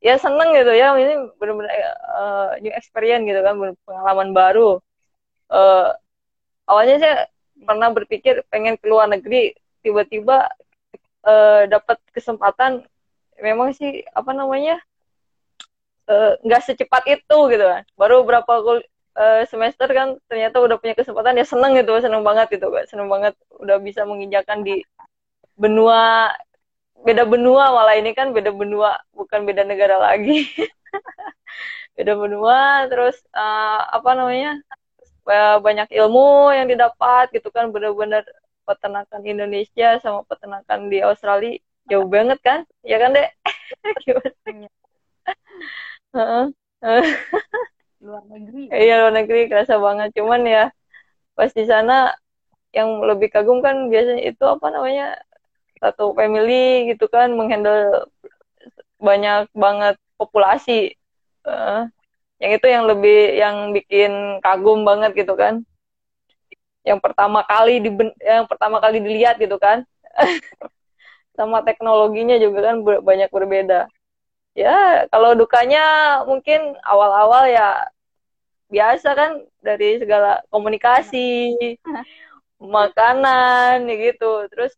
[0.00, 0.96] ya seneng gitu ya.
[0.96, 1.72] Ini benar-benar
[2.16, 4.80] uh, new experience gitu kan pengalaman baru.
[5.52, 5.92] Uh,
[6.64, 7.16] awalnya saya
[7.60, 9.52] pernah berpikir pengen ke luar negeri
[9.82, 10.48] tiba-tiba
[11.26, 12.86] uh, dapat kesempatan
[13.42, 14.78] memang sih apa namanya
[16.42, 17.82] nggak uh, secepat itu gitu kan.
[17.98, 22.68] Baru berapa uh, semester kan ternyata udah punya kesempatan ya seneng gitu seneng banget gitu
[22.72, 24.82] kan seneng banget udah bisa menginjakan di
[25.56, 26.32] benua
[27.02, 30.46] beda benua malah ini kan beda benua bukan beda negara lagi.
[31.92, 34.56] Beda benua terus uh, apa namanya
[35.60, 38.24] banyak ilmu yang didapat gitu kan benar-benar
[38.64, 41.58] peternakan Indonesia sama peternakan di Australia
[41.90, 42.60] jauh banget kan?
[42.86, 43.30] Ya kan dek?
[48.02, 48.66] Luar negeri.
[48.74, 50.10] Iya luar negeri kerasa banget.
[50.18, 50.74] Cuman ya
[51.38, 52.12] pas di sana
[52.74, 55.16] yang lebih kagum kan biasanya itu apa namanya
[55.78, 58.10] satu family gitu kan menghandle
[58.98, 60.94] banyak banget populasi.
[61.42, 61.90] Uh,
[62.42, 65.62] yang itu yang lebih yang bikin kagum banget gitu kan
[66.82, 67.90] yang pertama kali di
[68.22, 69.86] yang pertama kali dilihat gitu kan.
[71.38, 73.88] Sama teknologinya juga kan banyak berbeda.
[74.52, 75.82] Ya kalau dukanya
[76.28, 77.88] mungkin awal-awal ya
[78.68, 81.56] biasa kan dari segala komunikasi
[82.60, 84.50] makanan gitu.
[84.52, 84.76] Terus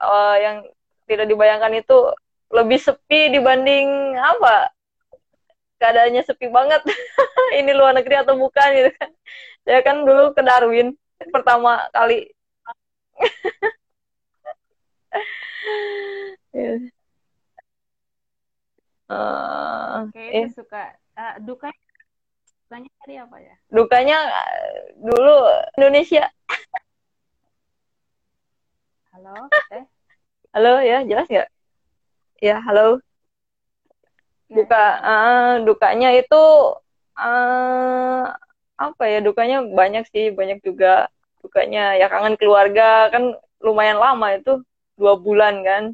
[0.00, 0.56] uh, yang
[1.04, 1.98] tidak dibayangkan itu
[2.54, 4.70] lebih sepi dibanding apa?
[5.82, 6.80] Keadaannya sepi banget.
[7.60, 9.10] Ini luar negeri atau bukan gitu kan.
[9.66, 10.96] Saya kan dulu ke Darwin
[11.30, 12.30] pertama kali
[16.52, 16.78] yeah.
[19.14, 20.48] uh, Oke, okay, eh.
[20.50, 21.84] suka uh, dukanya
[22.74, 23.54] Dukanya hari apa ya?
[23.70, 24.18] Dukanya
[24.98, 25.36] dulu
[25.78, 26.26] Indonesia.
[29.14, 29.84] Halo, eh?
[30.50, 31.48] Halo ya, jelas nggak?
[32.42, 32.98] Ya, halo.
[34.50, 36.42] Duka, uh, dukanya itu
[37.14, 38.26] uh,
[38.76, 39.18] apa ya?
[39.24, 41.08] Dukanya banyak sih, banyak juga.
[41.44, 44.62] Dukanya ya kangen keluarga kan lumayan lama itu
[44.96, 45.84] dua bulan kan.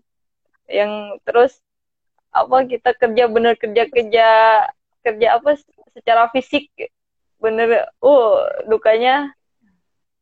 [0.71, 0.93] Yang
[1.27, 1.53] terus
[2.31, 4.27] apa kita kerja bener kerja kerja
[5.03, 5.59] kerja apa
[5.95, 6.71] secara fisik
[7.43, 9.35] bener uh dukanya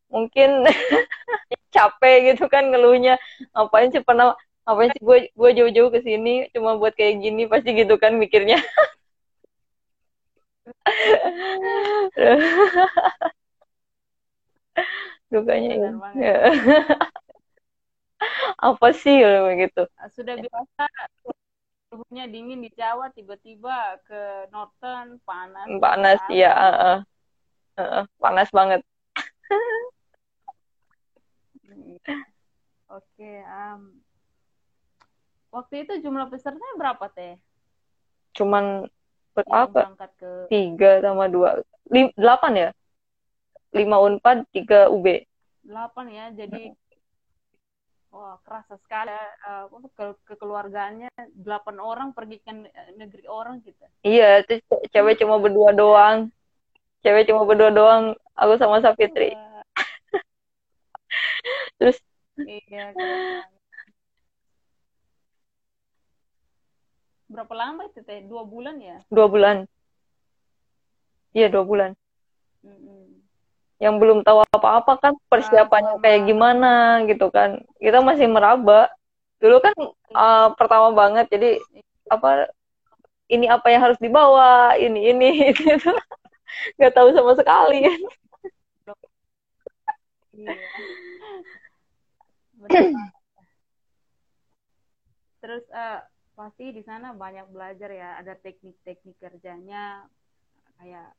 [0.08, 0.64] mungkin
[1.74, 3.20] capek gitu kan ngeluhnya
[3.52, 4.32] ngapain sih pernah
[4.64, 8.56] ngapain sih gue gue jauh-jauh ke sini cuma buat kayak gini pasti gitu kan mikirnya
[15.32, 16.48] dukanya ya.
[18.68, 19.84] apa sih begitu?
[20.12, 20.84] Sudah biasa.
[21.88, 25.64] Suhunya dingin di Jawa tiba-tiba ke Northern panas.
[25.80, 27.00] Panas iya uh, uh,
[27.80, 28.84] uh, panas banget.
[32.88, 34.00] Oke okay, um,
[35.52, 37.36] waktu itu jumlah peserta berapa teh?
[38.36, 38.88] Cuman
[39.38, 39.80] berapa
[40.18, 40.30] ke...
[40.50, 42.70] tiga sama dua Lim, delapan ya
[43.72, 45.06] lima unpad tiga ub
[45.62, 46.74] delapan ya jadi
[48.08, 49.12] Wah, kerasa sekali
[49.44, 52.50] uh, ke kekeluargaannya delapan orang pergi ke
[52.96, 53.84] negeri orang kita.
[54.00, 54.64] Iya, itu
[54.96, 56.32] cewek cuma berdua doang.
[57.04, 59.36] Cewek cuma berdua doang, aku sama Safitri.
[59.36, 59.60] Iya.
[61.78, 62.00] Terus
[62.38, 62.94] Iya,
[67.38, 68.26] Berapa lama itu teh?
[68.26, 68.98] Dua bulan ya?
[69.14, 69.70] Dua bulan.
[71.30, 71.94] Iya, dua bulan.
[72.66, 72.98] Mm -hmm
[73.78, 78.90] yang belum tahu apa-apa kan persiapannya kayak gimana gitu kan kita masih meraba
[79.38, 79.74] dulu kan
[80.18, 81.62] uh, pertama banget jadi
[82.10, 82.50] apa
[83.30, 85.94] ini apa yang harus dibawa ini ini gitu
[86.74, 87.86] nggak tahu sama sekali
[90.34, 90.54] iya.
[95.38, 96.02] terus uh,
[96.38, 100.06] pasti di sana banyak belajar ya ada teknik-teknik kerjanya
[100.78, 101.10] kayak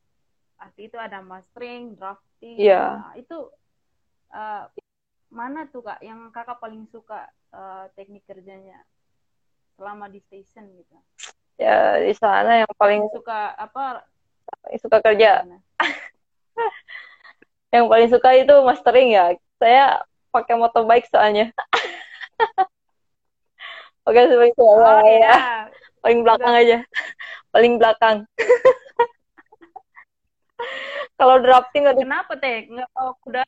[0.56, 2.56] arti itu ada mastering, drafting.
[2.56, 3.04] Iya.
[3.04, 3.36] Nah, itu
[4.32, 4.64] uh,
[5.28, 8.80] mana tuh kak yang kakak paling suka uh, teknik kerjanya
[9.76, 10.96] selama di station gitu?
[11.60, 14.08] Ya di sana yang paling suka apa?
[14.80, 15.44] Suka kerja.
[17.76, 19.36] yang paling suka itu mastering ya.
[19.60, 20.00] Saya
[20.32, 21.52] pakai motorbike soalnya.
[24.08, 25.68] Oke sebagai oh, ya.
[26.02, 26.78] Paling belakang aja.
[27.52, 28.16] Paling belakang.
[31.20, 33.42] Kalau drafting nggak kenapa teh nggak tahu kuda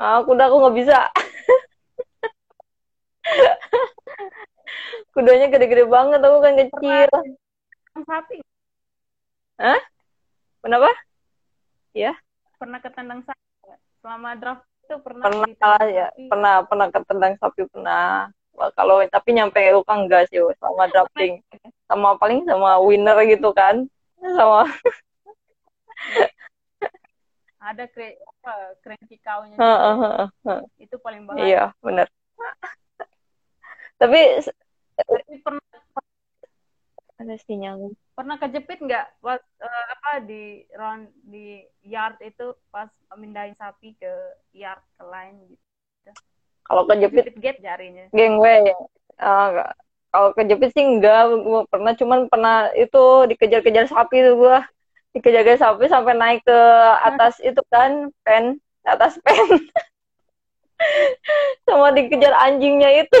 [0.00, 0.98] ah kuda aku nggak bisa
[5.12, 7.08] kudanya gede-gede banget aku kan kecil
[8.08, 8.40] sapi
[9.60, 9.78] Hah?
[10.64, 10.88] Kenapa?
[11.92, 12.16] ya
[12.56, 16.24] pernah ketendang sapi selama draft itu pernah pernah ya sapi.
[16.32, 18.32] pernah pernah ketendang sapi pernah
[18.76, 21.42] kalau tapi nyampe luka enggak sih sama drafting
[21.90, 23.88] sama paling sama winner gitu kan
[24.20, 24.68] sama
[27.62, 29.54] ada kre apa cranky cow-nya
[30.82, 31.42] itu paling bahaya.
[31.46, 32.06] Iya benar
[34.02, 34.18] tapi,
[34.98, 35.62] tapi pernah
[37.22, 43.54] ada sinyal pernah kejepit nggak pas uh, apa di round di yard itu pas mindahin
[43.54, 44.12] sapi ke
[44.52, 46.10] yard ke lain gitu
[46.72, 48.08] kalau kejepit get jarinya.
[48.16, 48.72] Geng gue
[49.20, 49.68] uh,
[50.08, 54.56] kalau kejepit sih enggak gue pernah cuman pernah itu dikejar-kejar sapi tuh gue
[55.12, 56.60] dikejar-kejar sapi sampai naik ke
[57.04, 58.56] atas itu kan pen
[58.88, 59.36] atas pen.
[61.68, 63.20] Sama dikejar anjingnya itu.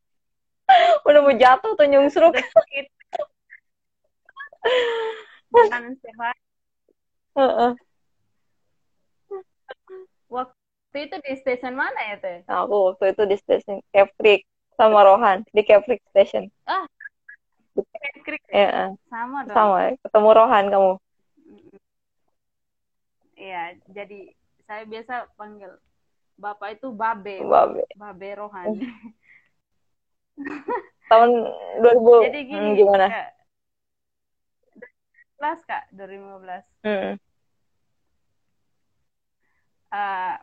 [1.06, 2.32] Udah mau jatuh tuh nyungsruk
[10.96, 14.48] waktu itu di stasiun mana ya teh aku waktu itu di stasiun Kefrik
[14.80, 16.88] sama Rohan di Kefrik Station ah
[18.48, 18.96] ya.
[19.12, 19.52] Sama dong.
[19.52, 20.92] Sama, ketemu Rohan kamu.
[23.36, 24.32] Iya, jadi
[24.64, 25.76] saya biasa panggil
[26.40, 27.44] Bapak itu Babe.
[27.44, 27.84] Babe.
[27.92, 28.80] Babe Rohan.
[31.12, 31.30] Tahun
[31.84, 33.06] 2000 Jadi gini, hmm, gimana?
[33.12, 33.28] Kak,
[35.36, 36.64] 2015 Kak, 2015.
[36.80, 37.12] Hmm.
[39.92, 40.36] Uh,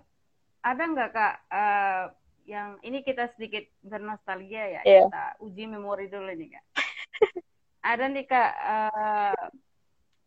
[0.64, 2.04] ada nggak Kak uh,
[2.44, 5.08] yang ini kita sedikit bernostalgia ya, yeah.
[5.08, 6.66] kita uji memori dulu nih Kak.
[7.84, 9.46] ada nih kak uh,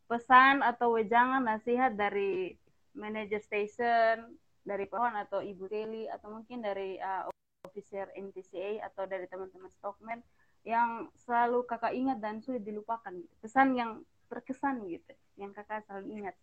[0.07, 2.55] pesan atau wejangan nasihat dari
[2.93, 7.27] manajer station dari pohon atau ibu Kelly atau mungkin dari uh,
[7.65, 10.21] officer NTCA atau dari teman-teman stockman
[10.69, 16.37] yang selalu kakak ingat dan sulit dilupakan pesan yang berkesan gitu yang kakak selalu ingat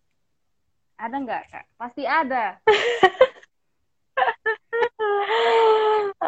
[0.98, 2.58] ada nggak kak pasti ada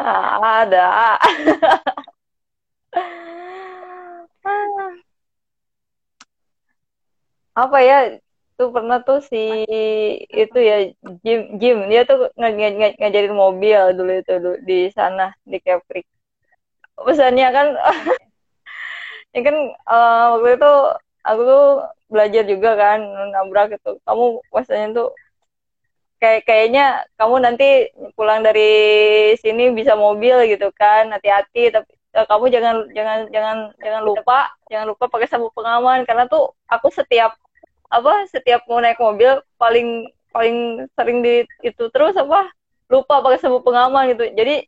[0.06, 0.86] ada.
[7.56, 7.96] Apa ya
[8.56, 9.36] tuh pernah tuh si
[10.42, 10.76] itu ya
[11.24, 15.58] Jim Jim dia tuh ng ng ng ngajarin mobil dulu itu dulu, di sana di
[15.60, 16.04] Keprik.
[17.06, 17.66] Pesannya kan
[19.34, 19.56] ya kan
[19.88, 20.72] uh, waktu itu
[21.28, 21.64] aku tuh
[22.12, 22.98] belajar juga kan
[23.34, 23.90] nabrak itu.
[24.06, 25.08] Kamu pesannya tuh
[26.16, 27.68] kayak kayaknya kamu nanti
[28.16, 28.72] pulang dari
[29.40, 31.72] sini bisa mobil gitu kan hati-hati.
[31.72, 36.04] Tapi uh, kamu jangan jangan jangan jangan lupa jangan lupa pakai sabuk pengaman.
[36.08, 37.36] Karena tuh aku setiap
[37.86, 42.50] apa setiap mau naik mobil paling paling sering di itu terus apa
[42.90, 44.26] lupa pakai sabuk pengaman gitu.
[44.32, 44.66] Jadi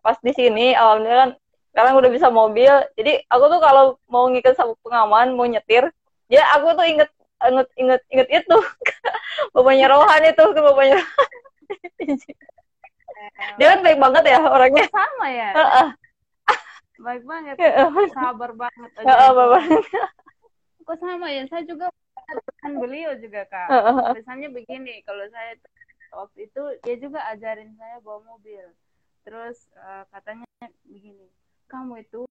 [0.00, 1.32] pas di sini alhamdulillah kan
[1.72, 2.72] sekarang udah bisa mobil.
[2.96, 5.92] Jadi aku tuh kalau mau ngikat sabuk pengaman mau nyetir
[6.26, 7.10] ya aku tuh inget
[7.44, 8.56] inget inget inget itu
[9.56, 11.00] bapaknya Rohan itu ke bapaknya
[13.56, 14.86] dia kan baik banget ya orangnya.
[14.92, 15.50] Sama ya?
[16.96, 17.54] Baik banget.
[18.12, 19.28] Sabar banget aja.
[19.32, 19.84] banget.
[20.86, 21.42] Kok sama ya?
[21.50, 21.90] Saya juga
[22.26, 23.68] pesan beliau juga kak.
[24.16, 25.58] Pesannya begini kalau saya
[26.14, 28.64] waktu itu dia juga ajarin saya bawa mobil.
[29.26, 30.46] Terus uh, katanya
[30.86, 31.26] begini
[31.66, 32.22] kamu itu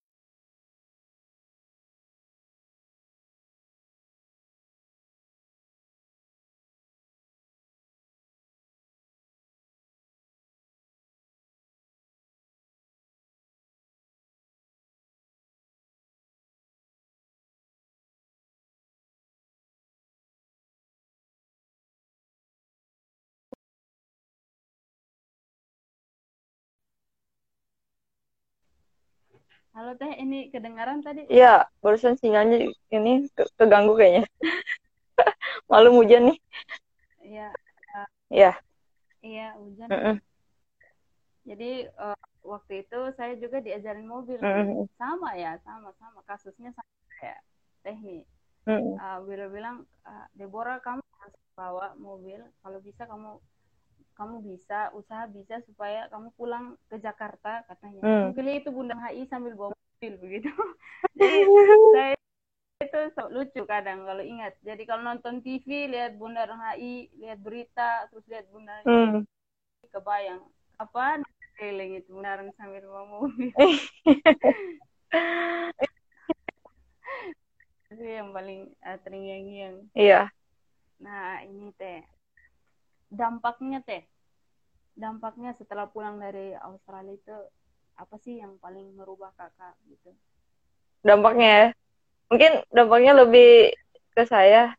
[29.75, 31.27] Halo Teh, ini kedengaran tadi?
[31.27, 32.63] Iya, barusan sinyalnya
[32.95, 34.23] ini ke keganggu kayaknya.
[35.69, 36.37] Malu hujan nih.
[37.19, 37.47] Iya.
[38.31, 38.51] Iya.
[39.19, 39.87] Iya, hujan.
[39.91, 40.15] Mm -mm.
[41.43, 44.39] Jadi uh, waktu itu saya juga diajarin mobil.
[44.39, 44.87] Mm -mm.
[44.95, 46.23] Sama ya, sama-sama.
[46.23, 47.43] Kasusnya sama kayak
[47.83, 48.23] Teh nih.
[48.71, 48.95] Mm -mm.
[48.95, 52.39] Uh, bilang, uh, Deborah kamu harus bawa mobil.
[52.63, 53.43] Kalau bisa kamu
[54.15, 58.01] kamu bisa usaha bisa supaya kamu pulang ke Jakarta katanya.
[58.01, 58.31] Hmm.
[58.31, 60.51] pilih itu Bunda HI sambil bawa mobil begitu.
[61.19, 61.39] Jadi
[61.95, 62.15] saya
[62.83, 64.55] itu so, lucu kadang kalau ingat.
[64.63, 69.27] Jadi kalau nonton TV lihat Bunda HI lihat berita terus lihat Bunda hmm.
[69.91, 70.39] kebayang.
[70.79, 71.19] Apa
[71.59, 73.51] keliling itu Bunda sambil bawa mobil?
[77.95, 79.87] Itu yang paling uh, terngiang-ngiang.
[79.95, 80.27] Iya.
[80.99, 82.03] Nah ini teh
[83.09, 84.03] dampaknya teh.
[84.95, 87.35] Dampaknya setelah pulang dari Australia itu
[87.95, 90.11] apa sih yang paling merubah kakak gitu?
[91.03, 91.67] Dampaknya ya?
[92.31, 93.75] Mungkin dampaknya lebih
[94.15, 94.73] ke saya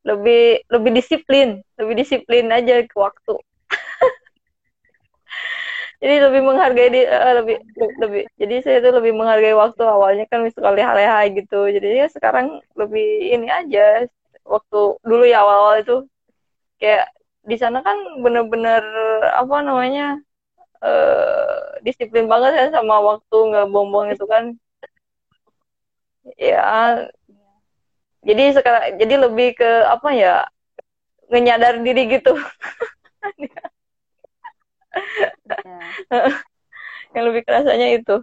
[0.00, 3.36] lebih lebih disiplin lebih disiplin aja ke waktu.
[6.00, 7.60] Jadi lebih menghargai di uh, lebih
[8.00, 11.68] lebih jadi saya itu lebih menghargai waktu awalnya kan sekali leha gitu.
[11.68, 14.08] Jadi ya sekarang lebih ini aja
[14.48, 15.96] waktu dulu ya awal-awal itu
[16.80, 17.12] kayak
[17.44, 18.82] di sana kan bener-bener
[19.32, 20.20] apa namanya
[20.84, 24.56] uh, disiplin banget ya sama waktu nggak bombong itu kan.
[26.36, 27.08] Ya
[28.20, 30.44] jadi sekarang jadi lebih ke apa ya
[31.32, 32.36] ngenyadar diri gitu.
[37.14, 38.20] Yang lebih kerasanya itu.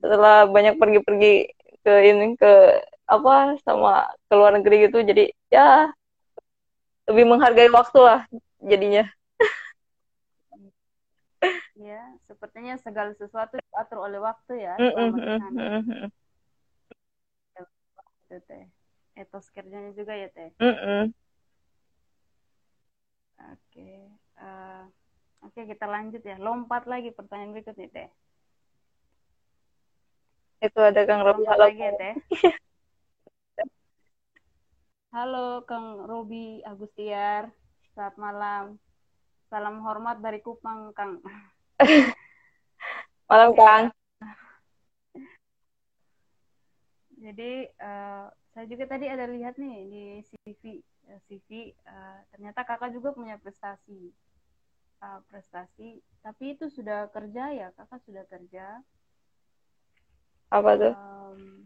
[0.00, 1.52] Setelah banyak pergi-pergi
[1.84, 5.90] ke ini ke apa sama ke luar negeri gitu jadi ya
[7.10, 8.20] lebih menghargai waktu lah
[8.62, 9.04] jadinya
[11.74, 16.10] ya sepertinya segala sesuatu diatur oleh waktu ya mm
[18.30, 18.64] itu teh
[19.18, 21.02] etos kerjanya juga ya teh mm -mm.
[23.42, 24.06] oke okay.
[24.38, 25.00] uh, eh,
[25.40, 26.36] Oke, kita lanjut ya.
[26.36, 28.08] Lompat lagi pertanyaan berikutnya, Teh.
[30.60, 31.48] Itu ada Kang Robi.
[31.48, 31.64] Halo.
[31.64, 32.14] lagi ya, Teh.
[35.10, 37.50] Halo, Kang Robi Agustiar.
[37.90, 38.64] Selamat malam.
[39.50, 41.18] Salam hormat dari Kupang, Kang.
[43.30, 43.84] malam, Kang.
[47.18, 50.78] Jadi, uh, saya juga tadi ada lihat nih di CV.
[51.26, 54.14] CV, uh, ternyata kakak juga punya prestasi
[55.02, 58.80] uh, prestasi tapi itu sudah kerja ya kakak sudah kerja
[60.52, 61.64] apa tuh um,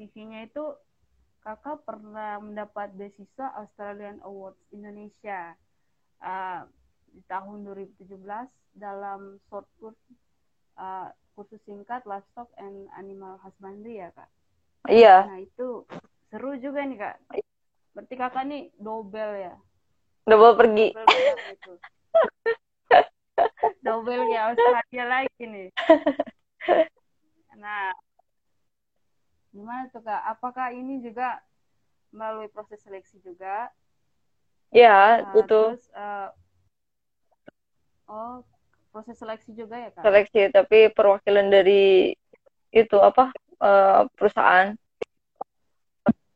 [0.00, 0.64] CV-nya itu
[1.44, 5.52] kakak pernah mendapat beasiswa Australian Awards Indonesia
[6.24, 6.64] uh,
[7.12, 8.16] di tahun 2017
[8.80, 10.00] dalam short course
[10.80, 14.30] uh, kursus singkat livestock and animal husbandry ya kak?
[14.88, 15.28] Iya.
[15.28, 15.84] Nah itu
[16.32, 17.16] seru juga nih kak.
[17.92, 19.54] Berarti kakak nih double ya?
[20.24, 20.88] Double pergi.
[23.84, 25.68] Double ya Australia lagi nih.
[27.60, 27.92] Nah
[29.50, 30.22] gimana tuh kak?
[30.26, 31.38] Apakah ini juga
[32.10, 33.70] melalui proses seleksi juga?
[34.70, 35.62] Ya uh, itu.
[35.74, 36.30] terus, uh,
[38.06, 38.42] oh
[38.94, 40.02] proses seleksi juga ya kak?
[40.06, 42.14] Seleksi tapi perwakilan dari
[42.70, 44.74] itu apa uh, perusahaan.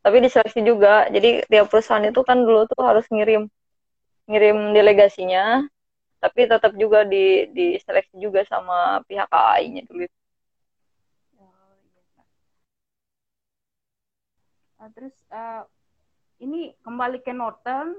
[0.05, 1.09] Tapi diseleksi juga.
[1.09, 3.49] Jadi tiap perusahaan itu kan dulu tuh harus ngirim
[4.25, 5.69] ngirim delegasinya
[6.25, 10.09] tapi tetap juga di diseleksi juga sama pihak KAI-nya dulu.
[10.09, 10.24] Oh,
[14.85, 15.65] Uh, terus uh,
[16.45, 17.97] ini kembali ke Northern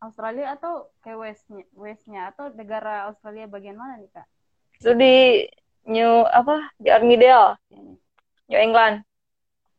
[0.00, 4.24] Australia atau ke Westnya, Westnya atau negara Australia bagian mana nih kak?
[4.80, 5.44] Itu di
[5.84, 7.60] New apa di Armidale,
[8.48, 9.04] New England,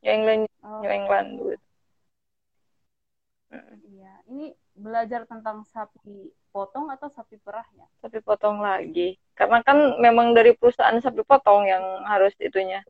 [0.06, 0.86] New England, oh.
[0.86, 1.58] New England dulu.
[3.90, 7.90] Iya, ini belajar tentang sapi potong atau sapi perahnya?
[8.06, 9.18] Sapi potong lagi.
[9.34, 12.86] Karena kan memang dari perusahaan sapi potong yang harus itunya.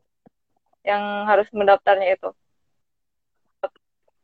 [0.83, 2.35] Yang harus mendaftarnya itu.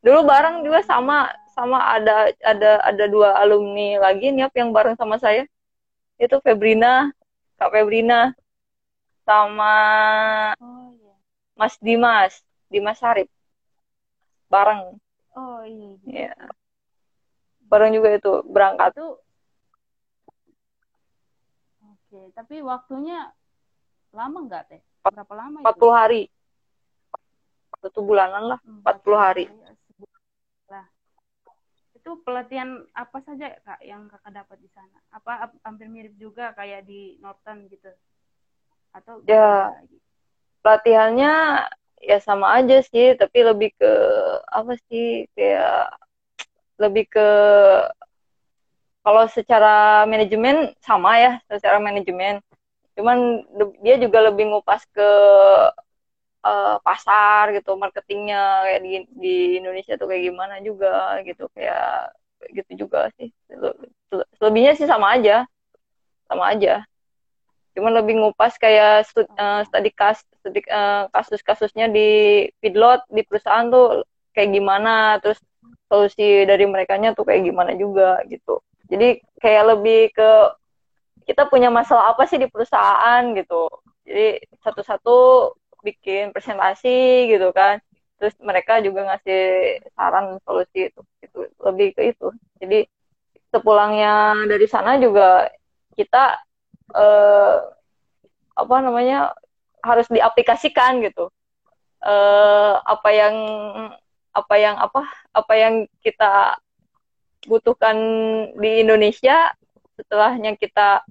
[0.01, 5.21] Dulu bareng juga sama sama ada ada ada dua alumni lagi nih yang bareng sama
[5.21, 5.45] saya.
[6.17, 7.09] Itu Febrina,
[7.57, 8.33] Kak Febrina
[9.25, 9.73] sama
[10.57, 11.13] oh, iya.
[11.53, 13.29] Mas Dimas, Dimas Sarip.
[14.49, 14.97] Bareng.
[15.37, 15.95] Oh iya.
[16.05, 16.33] Iya
[17.71, 19.15] bareng juga itu berangkat tuh
[21.87, 23.31] oke tapi waktunya
[24.11, 25.87] lama nggak teh berapa lama 40 itu?
[25.87, 26.21] hari
[27.79, 29.73] satu bulanan lah 40, 40 hari lah
[32.01, 34.97] itu pelatihan apa saja kak yang kakak dapat di sana?
[35.13, 37.93] Apa hampir mirip juga kayak di Norton gitu?
[38.89, 39.69] Atau ya.
[40.65, 41.33] pelatihannya
[42.01, 43.93] ya sama aja sih tapi lebih ke
[44.49, 45.93] apa sih kayak
[46.81, 47.29] lebih ke
[49.05, 52.41] kalau secara manajemen sama ya secara manajemen.
[52.97, 53.45] Cuman
[53.85, 55.09] dia juga lebih ngupas ke
[56.45, 62.13] uh, pasar gitu marketingnya kayak di di Indonesia tuh kayak gimana juga gitu kayak
[62.53, 63.29] gitu juga sih.
[64.37, 65.45] Selebihnya sih sama aja
[66.25, 66.83] sama aja.
[67.71, 73.71] Cuman lebih ngupas kayak stud, uh, studi kas studi, uh, kasus-kasusnya di feedlot di perusahaan
[73.71, 74.03] tuh
[74.35, 75.39] kayak gimana terus
[75.87, 78.59] solusi dari mereka tuh kayak gimana juga gitu.
[78.91, 80.31] Jadi kayak lebih ke
[81.27, 83.71] kita punya masalah apa sih di perusahaan gitu.
[84.03, 87.81] Jadi satu-satu bikin presentasi gitu kan.
[88.21, 89.41] Terus mereka juga ngasih
[89.97, 92.29] saran solusi itu itu lebih ke itu.
[92.61, 92.85] Jadi
[93.51, 95.49] sepulangnya dari sana juga
[95.97, 96.37] kita
[96.95, 97.57] eh,
[98.55, 99.33] apa namanya
[99.81, 101.33] harus diaplikasikan gitu.
[102.01, 103.35] Eh, apa yang
[104.31, 105.01] apa yang apa
[105.35, 106.55] apa yang kita
[107.45, 107.97] butuhkan
[108.57, 109.51] di Indonesia
[109.97, 111.03] setelahnya kita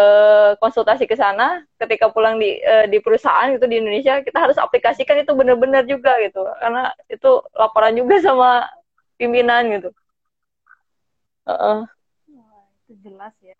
[0.00, 4.56] uh, konsultasi ke sana ketika pulang di uh, di perusahaan itu di Indonesia kita harus
[4.56, 6.40] aplikasikan itu benar-benar juga gitu.
[6.58, 8.64] Karena itu laporan juga sama
[9.20, 9.90] pimpinan gitu.
[11.44, 11.80] Uh -uh.
[12.88, 13.56] itu jelas ya.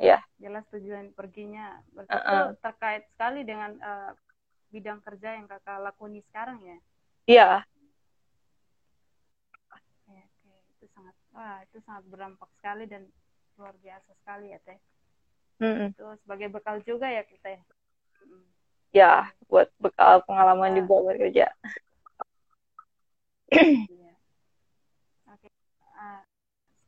[0.00, 1.80] Ya jelas tujuan perginya.
[1.96, 2.46] Berarti uh -uh.
[2.60, 4.12] terkait sekali dengan uh,
[4.70, 6.78] bidang kerja yang kakak lakoni sekarang ya?
[7.24, 7.48] Iya.
[10.76, 13.08] Itu sangat wah itu sangat berdampak sekali dan
[13.60, 14.80] luar biasa sekali ya teh
[15.60, 17.62] itu sebagai bekal juga ya kita ya
[18.90, 19.12] ya
[19.46, 20.76] buat bekal pengalaman ya.
[20.82, 21.46] juga bekerja
[23.52, 24.14] iya.
[25.36, 25.48] oke
[25.94, 26.20] uh,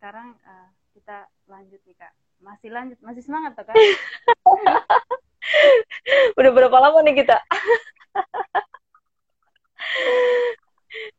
[0.00, 2.12] sekarang uh, kita lanjut nih kak
[2.42, 3.76] masih lanjut masih semangat tuh kak
[6.38, 7.38] Udah berapa lama nih kita?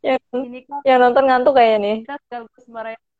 [0.05, 2.07] yang Ini kan, yang nonton ngantuk kayaknya nih.
[2.07, 3.11] Kita sekaligus merayakan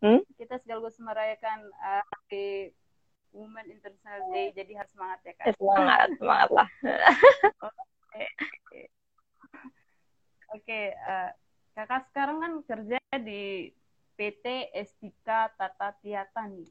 [0.00, 0.24] hmm?
[0.36, 2.68] kita sekaligus merayakan uh, di
[3.30, 5.46] Women International Day jadi harus semangat ya kak.
[5.50, 6.68] Eh, semangat, semangat lah.
[7.70, 8.26] Oke,
[8.66, 8.84] okay.
[10.54, 11.30] okay, uh,
[11.78, 13.70] kakak sekarang kan kerja di
[14.18, 16.66] PT Estika Tata Tiata nih.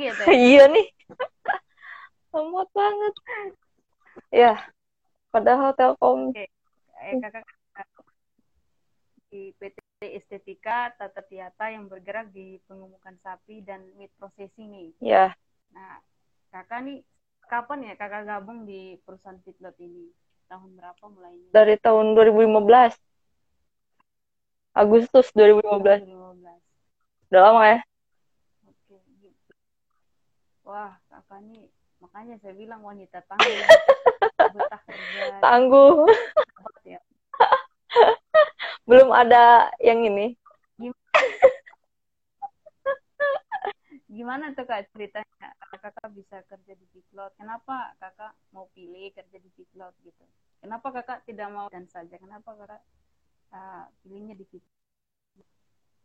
[0.00, 0.32] Gitu ya?
[0.48, 0.86] iya nih
[2.30, 3.14] lemot banget
[4.32, 4.54] ya
[5.34, 6.46] padahal telkom Oke.
[7.00, 7.48] Eh, kakak
[9.30, 9.78] di PT
[10.18, 14.90] Estetika Tata Tiata yang bergerak di pengemukan sapi dan meat processing nih.
[14.98, 15.26] Ya.
[15.70, 16.02] Nah,
[16.50, 16.98] kakak nih
[17.46, 20.10] kapan ya kakak gabung di perusahaan feedlot ini?
[20.50, 21.48] Tahun berapa mulainya?
[21.54, 22.98] Dari tahun 2015.
[24.74, 26.02] Agustus 2015.
[26.10, 27.30] 2015.
[27.30, 27.78] Udah lama ya?
[30.70, 31.66] Wah kakak nih
[31.98, 33.58] makanya saya bilang wanita tangguh.
[34.54, 35.24] Betah kerja.
[35.42, 36.06] Tangguh.
[36.86, 37.00] Ya.
[38.88, 40.38] belum ada yang ini.
[44.10, 45.48] Gimana tuh kak ceritanya?
[45.70, 50.24] Kakak bisa kerja di Biklot kenapa kakak mau pilih kerja di Biklot gitu?
[50.60, 52.14] Kenapa kakak tidak mau dan saja?
[52.18, 52.82] Kenapa kakak
[53.54, 54.78] uh, pilihnya di Biklot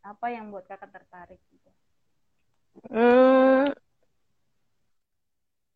[0.06, 1.70] apa yang buat kakak tertarik gitu?
[2.92, 3.74] Hmm,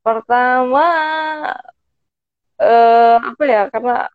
[0.01, 0.87] Pertama
[2.61, 3.63] eh apa ya?
[3.73, 4.09] Karena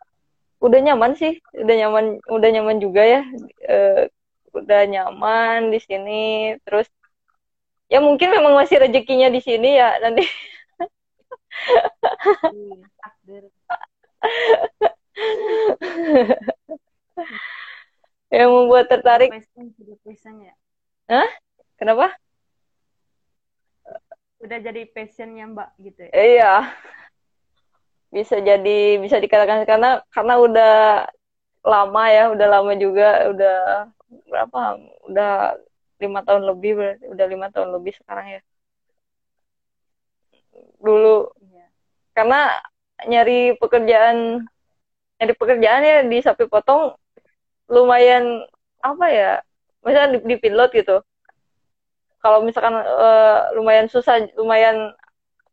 [0.66, 3.22] udah nyaman sih, udah nyaman, udah nyaman juga ya.
[3.66, 4.10] Eh,
[4.56, 6.56] udah nyaman di sini.
[6.66, 6.88] Terus
[7.92, 10.26] ya mungkin memang masih rezekinya di sini ya nanti.
[18.36, 19.32] yang membuat tertarik.
[19.32, 19.40] Ya?
[21.08, 21.30] Hah?
[21.80, 22.12] Kenapa?
[24.44, 26.12] Udah jadi passionnya mbak gitu ya?
[26.12, 26.54] Iya.
[28.12, 30.76] Bisa jadi bisa dikatakan karena karena udah
[31.66, 33.58] lama ya udah lama juga udah
[34.30, 34.60] berapa
[35.10, 35.32] udah
[35.98, 38.42] lima tahun lebih berarti udah lima tahun lebih sekarang ya.
[40.80, 41.32] Dulu.
[41.42, 41.66] Iya.
[42.16, 42.42] karena
[43.04, 44.48] nyari pekerjaan
[45.20, 46.96] nyari pekerjaan ya di sapi potong
[47.68, 48.46] lumayan
[48.80, 49.32] apa ya
[49.82, 51.02] misalnya di, di pilot gitu
[52.26, 54.90] kalau misalkan uh, lumayan susah lumayan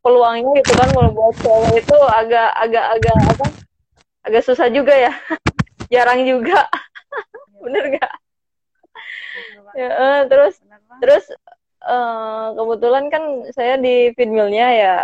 [0.01, 3.45] peluangnya gitu kan kalau buat cewek itu agak agak agak apa
[4.25, 5.13] agak susah juga ya.
[5.93, 6.65] Jarang juga.
[7.61, 8.11] Bener gak
[9.73, 10.55] ya, uh, terus
[11.01, 11.25] terus
[11.83, 14.95] uh, kebetulan kan saya di feedmillnya ya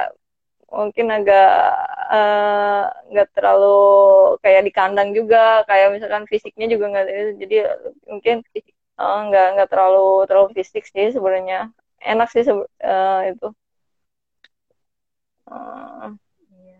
[0.69, 1.51] mungkin agak
[3.09, 3.81] nggak uh, terlalu
[4.45, 7.05] kayak di kandang juga kayak misalkan fisiknya juga nggak
[7.41, 7.57] jadi
[8.05, 8.45] mungkin
[8.99, 11.71] uh, nggak nggak terlalu terlalu fisik sih sebenarnya.
[12.03, 13.47] Enak sih sebe uh, itu.
[15.49, 16.13] Uh,
[16.53, 16.79] iya.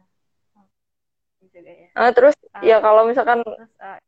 [1.96, 4.00] Uh, terus uh, ya kalau misalkan terus, uh,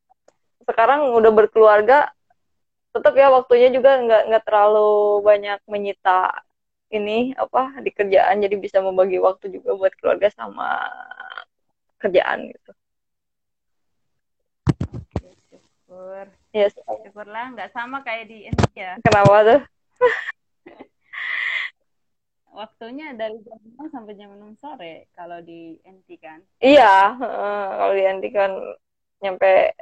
[0.68, 2.12] sekarang udah berkeluarga
[2.92, 6.36] tetap ya waktunya juga nggak nggak terlalu banyak menyita
[6.92, 8.44] ini apa di kerjaan.
[8.44, 10.92] Jadi bisa membagi waktu juga buat keluarga sama
[12.00, 12.72] kerjaan gitu.
[15.48, 16.74] Syukur yes.
[17.08, 19.62] syukurlah nggak sama kayak di Indonesia kenapa tuh
[22.52, 26.40] waktunya dari jam 6 sampai jam 6 sore kalau di NT kan.
[26.60, 28.52] Iya, uh, kalau di NT kan
[29.24, 29.74] nyampe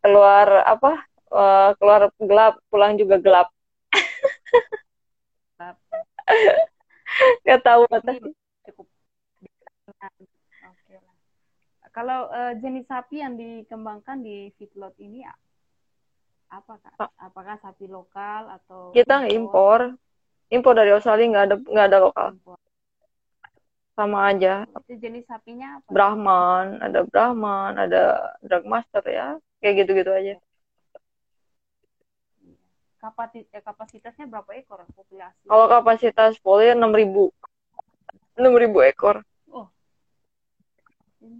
[0.00, 1.04] keluar apa?
[1.30, 3.48] Uh, keluar gelap, pulang juga gelap.
[5.54, 5.76] gelap.
[7.46, 8.34] Gak tahu batasnya.
[8.66, 8.86] Cukup.
[10.66, 11.14] Oke lah.
[11.94, 15.22] Kalau uh, jenis sapi yang dikembangkan di feedlot ini
[16.50, 16.94] apa kak?
[17.16, 18.90] Apakah sapi lokal atau?
[18.90, 19.94] Kita impor,
[20.50, 22.28] impor dari Australia nggak ada nggak ada lokal.
[22.34, 22.58] Impor.
[23.94, 24.66] Sama aja.
[24.86, 25.88] Itu jenis sapinya apa?
[25.88, 30.34] Brahman, ada Brahman, ada Dragmaster ya, kayak gitu-gitu aja.
[33.00, 35.48] Eh, kapasitasnya berapa ekor populasi?
[35.48, 37.32] Kalau kapasitas poli enam ribu,
[38.36, 39.24] enam ribu ekor.
[39.48, 39.72] Oh,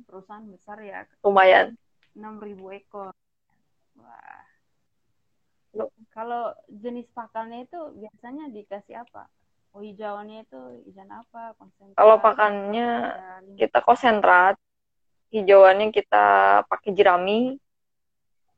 [0.08, 1.04] perusahaan besar ya.
[1.20, 1.76] Lumayan.
[2.16, 3.12] Enam ribu ekor.
[6.10, 9.30] Kalau jenis pakannya itu biasanya dikasih apa?
[9.70, 10.60] Oh hijauannya itu
[10.90, 11.54] hijauan apa?
[11.54, 11.94] Konsentrat.
[11.94, 12.88] Kalau pakannya
[13.54, 14.58] kita konsentrat,
[15.30, 16.26] hijauannya kita
[16.66, 17.54] pakai jerami,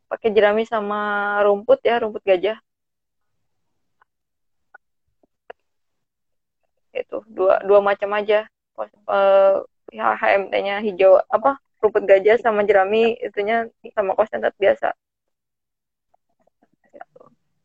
[0.09, 2.57] pakai jerami sama rumput ya, rumput gajah.
[6.93, 8.45] itu dua dua macam aja
[8.77, 14.93] uh, ya HMT-nya hijau apa rumput gajah sama jerami itunya sama konsentrat biasa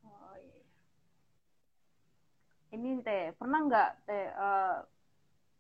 [0.08, 0.60] oh, iya.
[2.78, 4.86] Ini teh pernah nggak teh uh,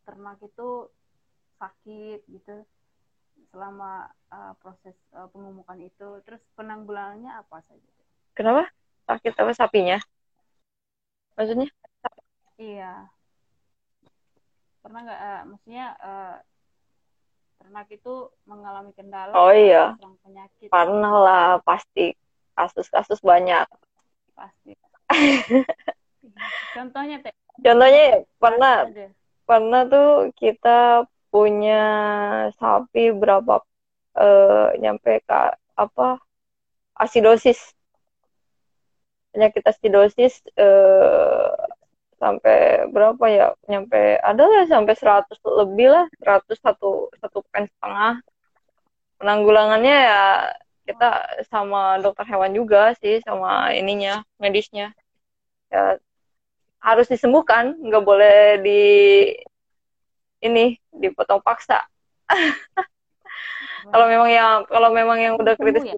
[0.06, 0.86] ternak itu
[1.58, 2.62] sakit gitu
[3.50, 6.22] selama uh, proses uh, pengumuman itu?
[6.22, 7.90] Terus penanggulangannya apa saja?
[8.38, 8.70] Kenapa?
[9.10, 9.98] Sakit apa sapinya?
[11.34, 11.70] Maksudnya?
[12.62, 13.10] Iya.
[14.86, 16.36] Pernah nggak uh, maksudnya uh,
[17.58, 18.14] ternak itu
[18.46, 19.98] mengalami kendala oh iya.
[20.22, 20.70] penyakit?
[20.70, 22.14] Pernah lah pasti.
[22.54, 23.66] Kasus-kasus banyak.
[24.34, 24.74] Pasti
[26.76, 27.34] contohnya teh.
[27.62, 28.86] Contohnya pernah
[29.48, 31.84] pernah tuh kita punya
[32.60, 33.64] sapi berapa
[34.18, 35.40] uh, nyampe ke
[35.78, 36.18] apa
[36.98, 37.60] asidosis.
[39.34, 41.54] Penyakit asidosis uh,
[42.18, 43.48] sampai berapa ya?
[43.70, 48.22] Nyampe ada lah sampai 100 lebih lah 100 satu satu pen setengah.
[49.18, 50.22] Penanggulangannya ya
[50.88, 51.10] kita
[51.52, 54.96] sama dokter hewan juga sih sama ininya medisnya.
[55.68, 56.00] Ya
[56.88, 58.82] harus disembuhkan nggak boleh di
[60.40, 61.84] ini dipotong paksa.
[63.92, 65.96] Kalau memang yang kalau memang yang udah kritis ya?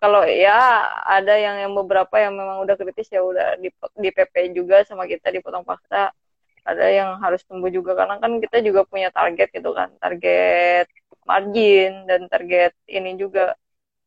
[0.00, 3.68] kalau ya ada yang yang beberapa yang memang udah kritis ya udah di,
[4.00, 6.08] di PP juga sama kita dipotong paksa.
[6.64, 10.88] Ada yang harus tunggu juga karena kan kita juga punya target gitu kan target
[11.28, 13.52] margin dan target ini juga.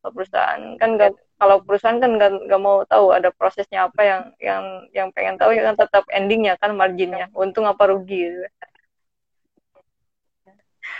[0.03, 4.63] Perusahaan kan gak, kalau perusahaan kan gak, gak mau tahu ada prosesnya apa yang yang
[4.93, 8.47] yang pengen tahu ya kan tetap endingnya kan marginnya untung apa rugi gitu.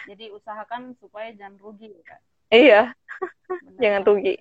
[0.09, 2.19] jadi usahakan supaya jangan rugi kan
[2.51, 2.91] iya
[3.81, 4.35] jangan rugi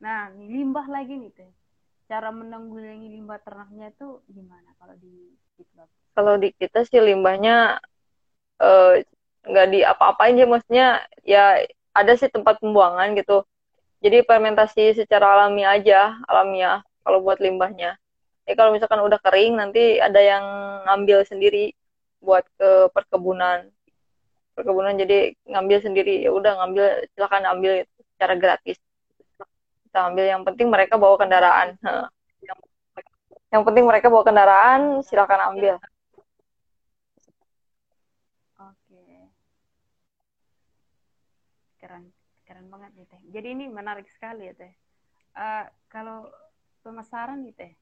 [0.00, 1.50] Nah, limbah lagi nih teh.
[2.08, 5.84] Cara menanggulangi limbah ternaknya itu gimana kalau di kita?
[6.16, 7.78] Kalau di kita sih limbahnya
[8.58, 9.04] eh,
[9.46, 10.86] nggak uh, di apa-apain ya maksudnya
[11.22, 11.60] ya
[11.96, 13.44] ada sih tempat pembuangan gitu.
[14.00, 18.00] Jadi fermentasi secara alami aja, alamiah kalau buat limbahnya.
[18.48, 20.44] Ya kalau misalkan udah kering nanti ada yang
[20.88, 21.76] ngambil sendiri
[22.24, 23.68] buat ke perkebunan.
[24.56, 26.24] Perkebunan jadi ngambil sendiri.
[26.24, 27.72] Ya udah ngambil silakan ambil
[28.16, 28.78] secara gratis.
[29.86, 30.24] Kita ambil.
[30.26, 31.76] Yang penting mereka bawa kendaraan.
[33.52, 35.74] Yang penting mereka bawa kendaraan silakan ambil
[38.60, 39.02] oke
[41.80, 42.04] keren
[42.46, 44.72] keren banget nih teh jadi ini menarik sekali ya teh
[45.38, 46.28] uh, kalau
[46.82, 47.72] pemasaran nih teh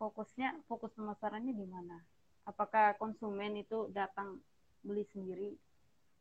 [0.00, 2.00] fokusnya fokus pemasarannya di mana
[2.48, 4.40] apakah konsumen itu datang
[4.82, 5.52] beli sendiri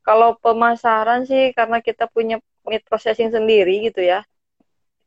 [0.07, 4.23] kalau pemasaran sih karena kita punya meat processing sendiri gitu ya.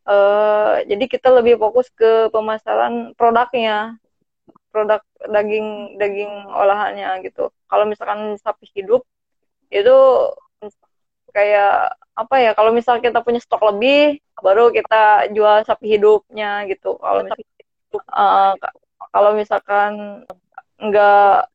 [0.04, 3.96] Uh, jadi kita lebih fokus ke pemasaran produknya,
[4.68, 7.48] produk daging daging olahannya gitu.
[7.64, 9.00] Kalau misalkan sapi hidup
[9.72, 9.96] itu
[11.32, 12.50] kayak apa ya?
[12.54, 16.98] Kalau misal kita punya stok lebih, baru kita jual sapi hidupnya gitu.
[16.98, 17.38] Kalau misal,
[18.12, 18.54] uh,
[19.10, 20.24] kalau misalkan
[20.80, 21.50] nggak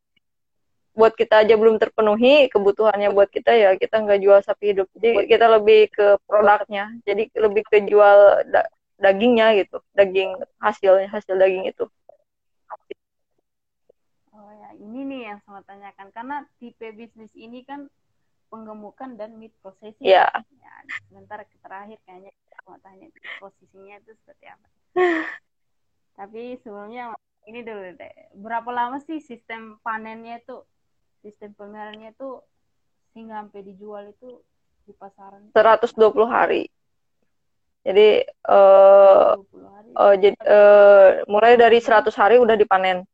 [0.95, 5.27] buat kita aja belum terpenuhi kebutuhannya buat kita ya kita nggak jual sapi hidup jadi
[5.27, 8.63] kita lebih ke produknya jadi lebih ke jual da
[8.95, 11.83] dagingnya gitu daging hasilnya hasil daging itu
[14.31, 17.91] oh ya ini nih yang saya tanyakan karena tipe bisnis ini kan
[18.55, 20.31] penggemukan dan meat processing yeah.
[20.31, 20.75] ya
[21.11, 22.31] sebentar terakhir kayaknya
[22.65, 24.67] mau tanya posisinya itu seperti apa.
[26.17, 27.13] Tapi sebelumnya
[27.45, 28.15] ini dulu deh.
[28.39, 30.63] Berapa lama sih sistem panennya itu
[31.21, 32.41] sistem pemeliharannya itu
[33.13, 34.41] sehingga sampai dijual itu
[34.87, 35.51] di pasaran?
[35.53, 35.93] 120
[36.25, 36.63] hari.
[37.85, 39.89] Jadi uh, hari.
[39.93, 43.05] Uh, jadi uh, mulai dari 100 hari udah dipanen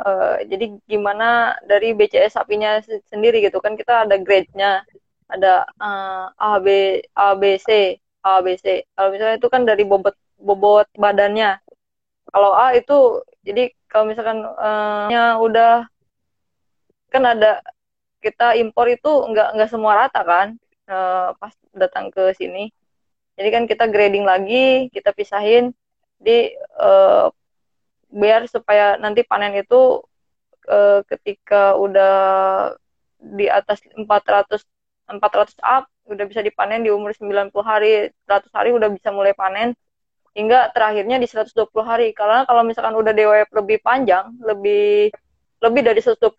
[0.00, 3.58] uh, jadi gimana dari BCS sapinya sendiri gitu?
[3.64, 4.84] Kan kita ada grade-nya
[5.26, 8.86] ada uh, A B A B C A B C.
[8.94, 11.58] Kalau misalnya itu kan dari bobot bobot badannya.
[12.30, 15.86] Kalau A itu jadi kalau misalkan uh, udah
[17.10, 17.62] kan ada
[18.20, 20.58] kita impor itu nggak nggak semua rata kan?
[20.86, 22.70] Uh, pas datang ke sini.
[23.36, 25.74] Jadi kan kita grading lagi kita pisahin
[26.16, 27.28] di uh,
[28.16, 30.00] biar supaya nanti panen itu
[30.72, 32.16] uh, ketika udah
[33.20, 34.64] di atas 400
[35.06, 39.76] 400 up udah bisa dipanen di umur 90 hari 100 hari udah bisa mulai panen
[40.36, 42.12] hingga terakhirnya di 120 hari.
[42.12, 45.10] Karena kalau misalkan udah DWF lebih panjang, lebih
[45.64, 46.36] lebih dari 120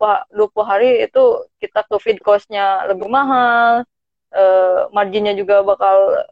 [0.62, 1.22] hari itu
[1.58, 3.82] kita ke feed cost-nya lebih mahal,
[4.30, 6.22] uh, marginnya juga bakal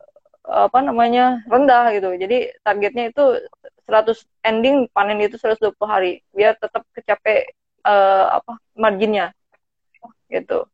[0.47, 2.15] apa namanya rendah gitu.
[2.15, 3.25] Jadi targetnya itu
[3.87, 7.55] 100 ending panen itu 120 hari biar tetap kecape
[7.87, 9.31] uh, apa marginnya
[10.27, 10.67] gitu.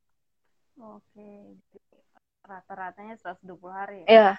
[0.80, 1.60] Oke.
[2.42, 4.08] Rata-ratanya 120 hari ya?
[4.08, 4.30] Iya.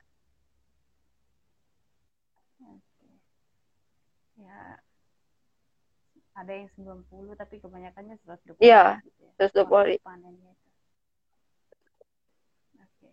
[4.44, 4.60] ya
[6.34, 9.50] ada yang 90 tapi kebanyakannya 120 iya gitu ya.
[9.64, 10.54] 120 hari panennya
[12.82, 13.10] oke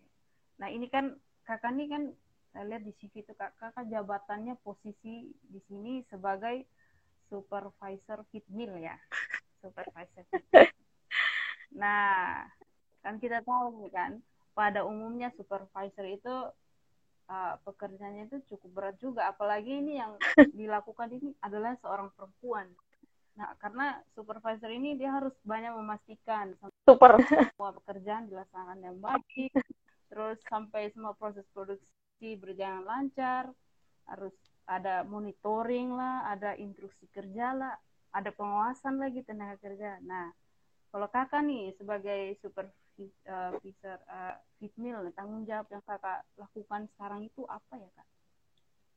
[0.57, 1.13] nah ini kan
[1.45, 2.03] kakak ini kan
[2.51, 6.67] saya lihat di CV itu kak, kakak jabatannya posisi di sini sebagai
[7.31, 8.95] supervisor fit meal ya?
[9.63, 10.67] Supervisor meal.
[11.81, 12.43] nah
[12.99, 14.19] kan kita tahu kan
[14.51, 16.35] pada umumnya supervisor itu
[17.31, 19.31] uh, pekerjaannya itu cukup berat juga.
[19.31, 20.19] Apalagi ini yang
[20.59, 22.67] dilakukan ini adalah seorang perempuan.
[23.39, 26.51] Nah karena supervisor ini dia harus banyak memastikan
[26.83, 27.15] super.
[27.55, 29.55] semua pekerjaan dilaksanakan dengan baik
[30.11, 31.87] terus sampai semua proses produksi
[32.37, 33.49] berjalan lancar
[34.05, 34.33] harus
[34.69, 37.73] ada monitoring lah ada instruksi kerja lah
[38.11, 40.29] ada pengawasan lagi tenaga kerja nah
[40.91, 42.67] kalau kakak nih sebagai super
[43.31, 48.07] uh, Fisher uh, Fitmil tanggung jawab yang kakak lakukan sekarang itu apa ya kak?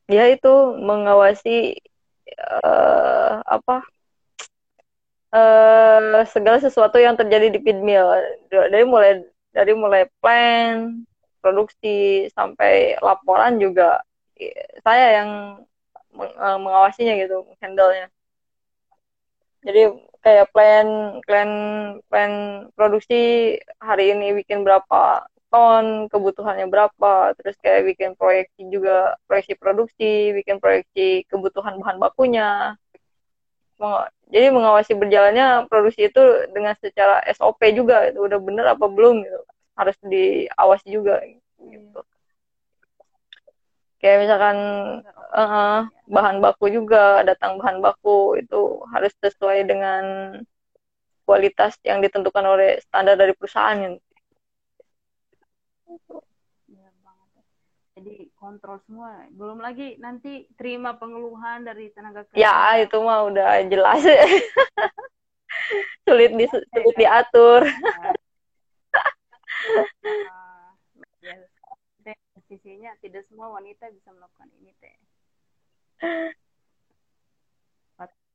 [0.05, 1.79] Ya itu mengawasi
[2.61, 3.81] uh, apa
[5.33, 8.05] uh, segala sesuatu yang terjadi di Fitmil
[8.51, 11.01] dari mulai dari mulai plan
[11.45, 14.01] produksi sampai laporan juga
[14.81, 15.29] saya yang
[16.33, 18.09] mengawasinya gitu handle-nya.
[19.61, 19.93] Jadi
[20.25, 20.87] kayak plan
[21.21, 21.51] plan
[22.09, 22.33] plan
[22.73, 30.33] produksi hari ini bikin berapa ton kebutuhannya berapa terus kayak bikin proyeksi juga proyeksi produksi
[30.33, 32.73] bikin proyeksi kebutuhan bahan bakunya.
[34.33, 36.23] Jadi mengawasi berjalannya produksi itu
[36.55, 39.41] dengan secara SOP juga itu udah bener apa belum gitu
[39.75, 41.19] harus diawasi juga
[41.59, 42.01] gitu.
[43.99, 44.57] Kayak misalkan
[45.35, 50.03] uh, bahan baku juga datang bahan baku itu harus sesuai dengan
[51.25, 53.91] kualitas yang ditentukan oleh standar dari perusahaan ya,
[57.95, 59.23] jadi kontrol semua.
[59.31, 62.37] Belum lagi nanti terima pengeluhan dari tenaga kerja.
[62.37, 64.03] Ya itu mah udah jelas.
[66.05, 67.65] Sulit di sulit diatur
[72.45, 74.97] sisinya tidak semua wanita bisa melakukan ini teh.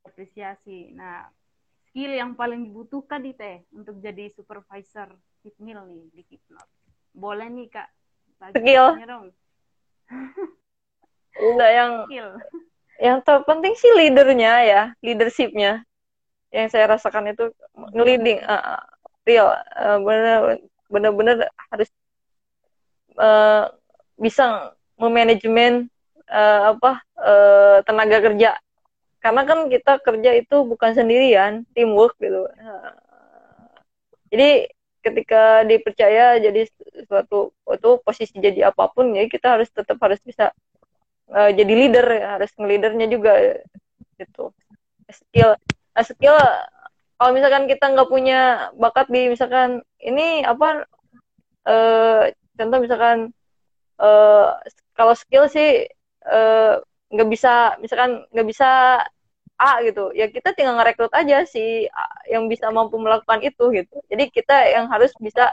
[0.00, 0.90] Apresiasi.
[0.96, 1.28] Nah
[1.90, 5.10] skill yang paling dibutuhkan nih teh untuk jadi supervisor
[5.42, 6.68] fitmil nih di Kipnot
[7.14, 7.88] boleh nih kak
[8.54, 8.96] skill?
[9.04, 9.26] Dong.
[11.40, 12.30] Enggak yang skill.
[13.00, 15.82] yang terpenting sih leadernya ya leadershipnya.
[16.50, 17.54] Yang saya rasakan itu
[17.94, 18.82] ngeliding uh,
[19.22, 20.58] real uh, bener
[20.90, 21.88] bener-bener harus
[23.16, 23.70] uh,
[24.18, 25.88] bisa memanajemen
[26.28, 28.58] uh, apa uh, tenaga kerja.
[29.20, 32.48] Karena kan kita kerja itu bukan sendirian teamwork gitu.
[34.32, 36.68] Jadi ketika dipercaya jadi
[37.08, 40.52] suatu itu posisi jadi apa pun ya kita harus tetap harus bisa
[41.32, 43.60] uh, jadi leader harus ngelidernya juga
[44.16, 44.52] gitu.
[45.10, 45.56] Skill
[46.00, 46.36] skill
[47.20, 50.88] kalau misalkan kita nggak punya bakat di misalkan ini apa
[51.68, 53.36] uh, contoh misalkan
[54.00, 54.56] uh,
[54.96, 55.84] kalau skill sih
[56.28, 56.74] eh,
[57.10, 58.68] nggak bisa misalkan nggak bisa
[59.60, 60.08] A gitu.
[60.16, 61.84] Ya kita tinggal ngerekrut aja si
[62.32, 63.96] yang bisa mampu melakukan itu gitu.
[64.08, 65.52] Jadi kita yang harus bisa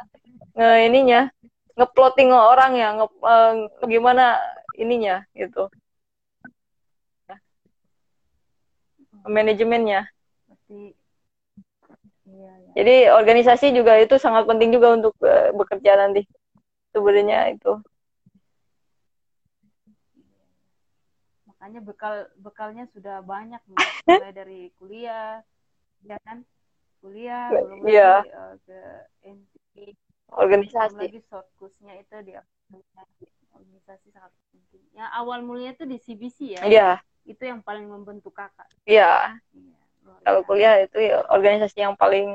[0.56, 1.28] nge ininya
[1.76, 3.54] ngeplotting orang ya nge, uh,
[3.84, 4.40] gimana
[4.80, 5.68] ininya gitu.
[9.28, 10.08] Manajemennya.
[12.78, 16.30] Jadi organisasi juga itu sangat penting juga untuk uh, bekerja nanti.
[16.94, 17.74] Sebenarnya itu.
[21.50, 25.42] Makanya bekal bekalnya sudah banyak mulai dari kuliah,
[26.06, 26.46] ya kan?
[27.02, 28.22] Kuliah, belum yeah.
[28.22, 28.80] lagi uh, ke
[29.26, 29.76] NT,
[30.38, 30.94] organisasi.
[30.94, 32.34] belum lagi short course-nya itu di
[33.58, 34.86] organisasi sangat penting.
[34.94, 36.62] Yang awal mulanya itu di CBC ya?
[36.62, 36.78] Iya.
[36.78, 36.96] Yeah.
[37.26, 38.70] Itu yang paling membentuk kakak.
[38.86, 39.42] Iya.
[39.50, 39.87] Yeah.
[40.24, 42.28] Kalau kuliah itu ya organisasi yang paling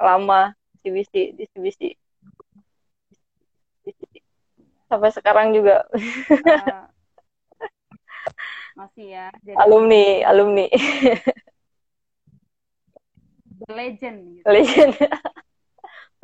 [0.00, 1.80] lama CBC di CBC.
[4.88, 5.86] Sampai sekarang juga.
[5.92, 6.90] Uh,
[8.80, 10.66] masih ya jadi alumni alumni
[13.68, 14.44] legend gitu.
[14.48, 14.92] legend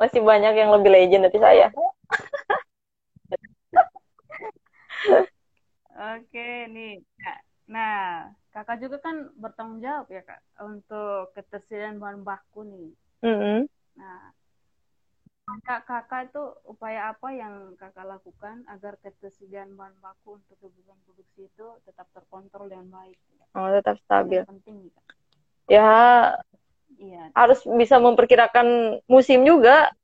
[0.01, 1.67] masih banyak yang lebih legend dari saya
[6.17, 7.05] oke nih
[7.69, 8.25] nah
[8.57, 12.89] kakak juga kan bertanggung jawab ya kak untuk ketersediaan bahan baku nih
[13.21, 13.59] mm -hmm.
[14.01, 14.33] nah
[15.63, 21.47] Kak, kakak itu upaya apa yang kakak lakukan agar ketersediaan bahan baku untuk kebutuhan produksi
[21.47, 23.15] itu tetap terkontrol dengan baik?
[23.55, 24.43] Oh, tetap stabil.
[24.43, 25.05] Yang penting nih, Kak.
[25.71, 25.91] Ya,
[26.99, 27.23] iya.
[27.31, 29.95] harus bisa memperkirakan musim juga.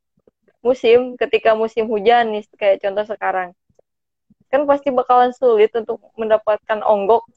[0.63, 3.51] Musim, ketika musim hujan nih, kayak contoh sekarang.
[4.47, 7.27] Kan pasti bakalan sulit untuk mendapatkan onggok.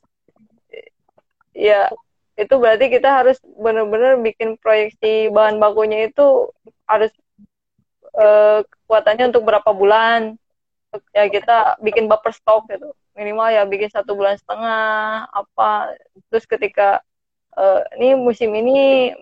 [1.57, 1.88] Ya,
[2.36, 6.52] itu berarti kita harus benar-benar bikin proyeksi bahan bakunya itu
[6.84, 7.09] harus
[8.12, 10.36] uh, kekuatannya untuk berapa bulan.
[11.16, 12.92] Ya kita bikin buffer stock gitu.
[13.16, 15.96] Minimal ya bikin satu bulan setengah apa.
[16.28, 17.00] Terus ketika
[17.57, 19.12] uh, ini musim ini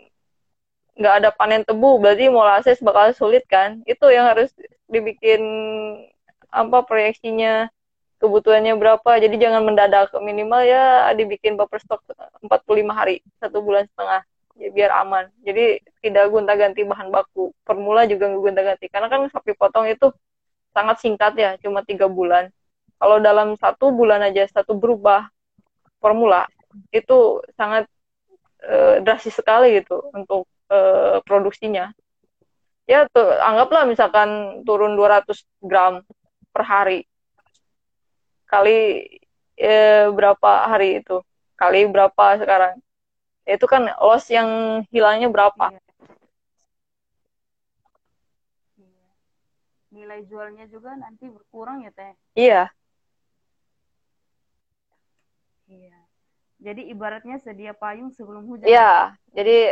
[0.95, 3.79] nggak ada panen tebu berarti molasses bakal sulit kan?
[3.87, 4.51] Itu yang harus
[4.91, 5.43] dibikin
[6.51, 7.71] apa proyeksinya
[8.25, 9.11] kebutuhannya berapa.
[9.21, 10.09] Jadi jangan mendadak.
[10.17, 12.01] Minimal ya dibikin buffer stock
[12.41, 14.25] 45 hari satu bulan setengah
[14.57, 15.29] ya biar aman.
[15.45, 17.53] Jadi tidak gonta-ganti bahan baku.
[17.69, 18.87] Formula juga nggak gonta-ganti.
[18.89, 20.09] Karena kan sapi potong itu
[20.73, 22.49] sangat singkat ya cuma tiga bulan.
[22.97, 25.29] Kalau dalam satu bulan aja satu berubah
[26.01, 26.49] formula
[26.91, 27.85] itu sangat
[28.65, 30.79] e, drastis sekali gitu untuk e,
[31.23, 31.93] produksinya.
[32.85, 35.31] Ya tuh anggaplah misalkan turun 200
[35.65, 36.05] gram
[36.53, 37.09] per hari
[38.55, 38.79] kali
[39.59, 39.73] e,
[40.15, 41.19] berapa hari itu.
[41.59, 42.79] Kali berapa sekarang.
[43.43, 45.75] Itu kan loss yang hilangnya berapa?
[45.75, 45.83] Iya.
[49.95, 52.13] nilai jualnya juga nanti berkurang ya teh?
[52.35, 52.63] Iya.
[55.71, 55.99] Iya.
[56.59, 58.67] Jadi ibaratnya sedia payung sebelum hujan.
[58.67, 59.15] Iya.
[59.31, 59.71] Jadi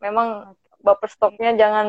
[0.00, 0.80] memang okay.
[0.80, 1.86] baper stoknya jangan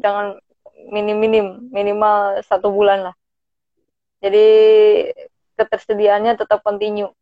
[0.00, 0.40] jangan
[0.88, 3.16] minim minim minimal satu bulan lah.
[4.24, 4.46] Jadi
[5.60, 7.12] ketersediaannya tetap continue.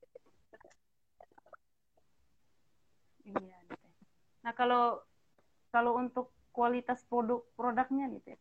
[4.46, 5.02] Nah kalau
[5.74, 8.38] kalau untuk kualitas produk produknya nih Teh,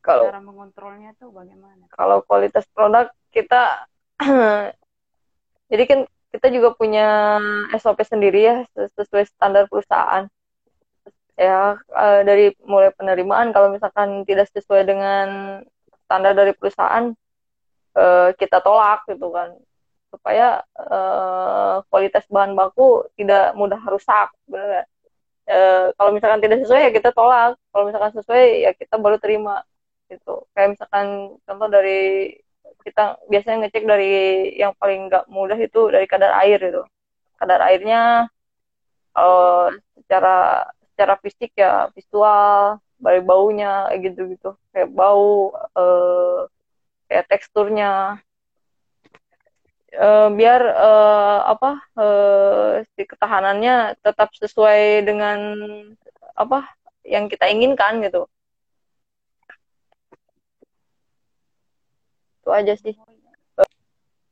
[0.00, 1.84] kalau cara mengontrolnya tuh bagaimana?
[1.92, 3.84] Kalau kualitas produk kita
[5.70, 6.00] jadi kan
[6.32, 7.36] kita juga punya
[7.76, 10.24] SOP sendiri ya sesuai standar perusahaan.
[11.38, 15.26] Ya eh, dari mulai penerimaan kalau misalkan tidak sesuai dengan
[16.08, 17.12] standar dari perusahaan
[17.96, 19.54] eh, kita tolak gitu kan.
[20.08, 24.88] Supaya uh, kualitas bahan baku tidak mudah rusak benar
[25.48, 27.60] uh, kalau misalkan tidak sesuai ya kita tolak.
[27.72, 29.64] Kalau misalkan sesuai ya kita baru terima
[30.08, 30.48] gitu.
[30.56, 32.32] Kayak misalkan contoh dari
[32.84, 34.12] kita biasanya ngecek dari
[34.56, 36.82] yang paling nggak mudah itu dari kadar air itu
[37.36, 38.26] kadar airnya
[39.12, 39.68] uh,
[39.98, 46.48] secara secara fisik ya visual dari baunya gitu gitu kayak bau uh,
[47.08, 48.20] kayak teksturnya
[49.96, 55.38] uh, biar uh, apa uh, si ketahanannya tetap sesuai dengan
[56.36, 56.68] apa
[57.08, 58.28] yang kita inginkan gitu
[62.44, 62.94] itu aja sih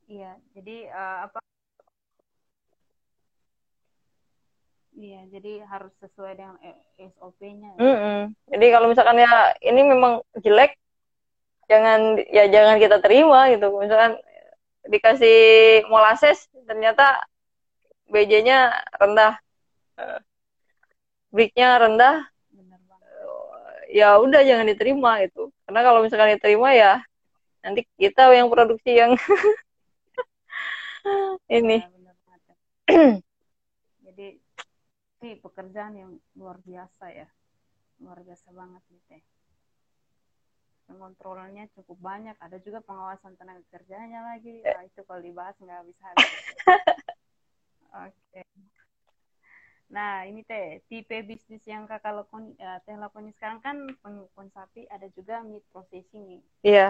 [0.07, 1.39] iya jadi uh, apa
[4.97, 6.57] iya jadi harus sesuai dengan
[6.97, 7.81] SOP-nya ya.
[7.81, 8.20] mm -mm.
[8.57, 10.81] jadi kalau misalkan ya ini memang jelek
[11.67, 13.71] jangan ya jangan kita terima gitu.
[13.79, 14.19] Misalkan
[14.87, 15.39] dikasih
[15.91, 17.23] molasses ternyata
[18.11, 19.35] BJ-nya rendah.
[21.35, 22.17] Bricknya rendah.
[23.87, 26.99] Ya udah jangan diterima itu karena kalau misalkan diterima ya
[27.62, 29.14] nanti kita yang produksi yang
[31.59, 31.79] ini.
[31.83, 31.91] Ya,
[34.11, 34.39] jadi
[35.23, 37.31] ini pekerjaan yang luar biasa ya.
[38.03, 39.23] Luar biasa banget nih teh
[40.87, 46.07] pengontrolannya cukup banyak ada juga pengawasan tenaga kerjanya lagi nah, itu kalau dibahas nggak bisa
[48.03, 48.47] oke okay.
[49.87, 54.82] Nah, ini teh tipe bisnis yang kakak lakukan, ya, teh lakukan sekarang kan pengukuran sapi,
[54.91, 56.43] ada juga meat processing nih.
[56.66, 56.89] Iya.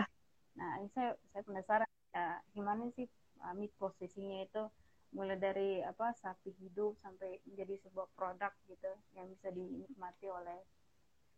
[0.57, 3.05] Nah, ini saya saya penasaran ya, gimana sih
[3.45, 4.63] uh, meat processingnya itu
[5.13, 10.61] mulai dari apa sapi hidup sampai menjadi sebuah produk gitu yang bisa dinikmati oleh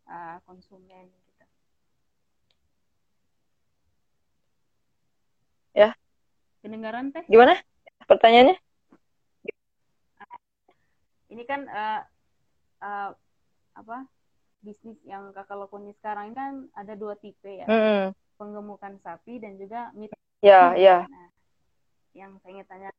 [0.07, 1.45] uh, konsumen gitu.
[5.75, 5.91] Ya.
[6.59, 7.23] Kedengaran teh?
[7.27, 7.55] Gimana?
[8.05, 8.57] Pertanyaannya?
[11.29, 12.01] ini kan uh,
[12.81, 13.09] uh,
[13.77, 13.97] apa
[14.59, 18.11] bisnis yang kakak lakukan sekarang kan ada dua tipe ya mm.
[18.35, 20.11] penggemukan sapi dan juga meat
[20.43, 21.29] ya ya nah,
[22.11, 22.89] yang saya ingin tanya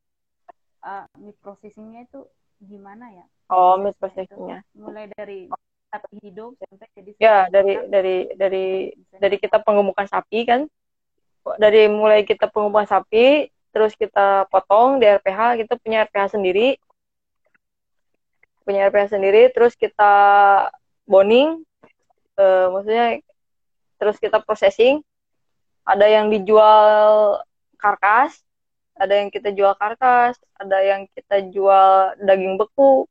[0.87, 2.25] uh, meat processingnya itu
[2.65, 5.51] gimana ya oh meat processingnya mulai dari
[5.91, 8.67] sapi hidup sampai jadi ya dari dari dari
[9.21, 10.65] dari kita penggemukan sapi kan
[11.57, 16.77] dari mulai kita penggemukan sapi terus kita potong di RPH kita punya RPH sendiri.
[18.67, 20.13] Punya RPH sendiri terus kita
[21.09, 21.63] boning
[22.37, 23.21] uh, maksudnya
[23.97, 25.01] terus kita processing.
[25.87, 27.41] Ada yang dijual
[27.81, 28.37] karkas
[29.01, 33.09] ada yang kita jual karkas ada yang kita jual daging beku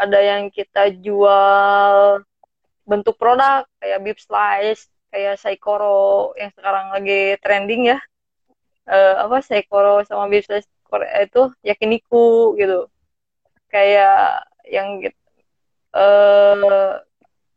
[0.00, 2.24] ada yang kita jual
[2.88, 7.98] bentuk produk kayak beef slice kayak saikoro yang sekarang lagi trending ya.
[8.82, 10.66] Uh, apa saikoro sama beef slice
[11.22, 12.90] itu yakiniku gitu.
[13.70, 14.98] Kayak yang
[15.94, 16.98] uh,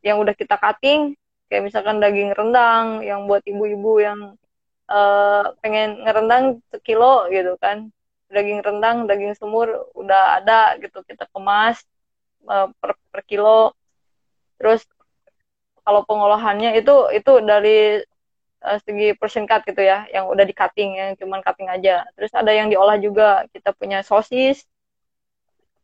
[0.05, 1.17] yang udah kita cutting
[1.49, 4.19] kayak misalkan daging rendang yang buat ibu-ibu yang
[4.85, 7.89] uh, pengen ngerendang sekilo gitu kan.
[8.29, 11.81] Daging rendang daging semur udah ada gitu kita kemas
[12.45, 13.73] uh, per, per kilo.
[14.61, 14.85] Terus
[15.87, 18.03] kalau pengolahannya itu itu dari
[18.67, 22.03] uh, segi persen cut gitu ya yang udah di cutting yang cuman cutting aja.
[22.19, 24.67] Terus ada yang diolah juga kita punya sosis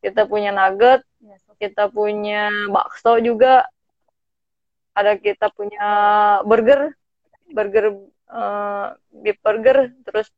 [0.04, 3.64] kita punya nugget Iya, kita punya bakso juga
[4.92, 5.88] ada kita punya
[6.44, 6.92] burger
[7.48, 7.96] burger
[8.28, 10.28] uh, beef burger terus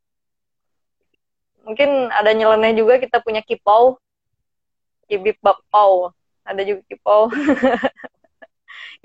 [1.66, 3.98] mungkin ada nyeleneh juga kita punya kipau
[5.10, 6.14] kibip bakpau
[6.46, 7.26] ada juga kipau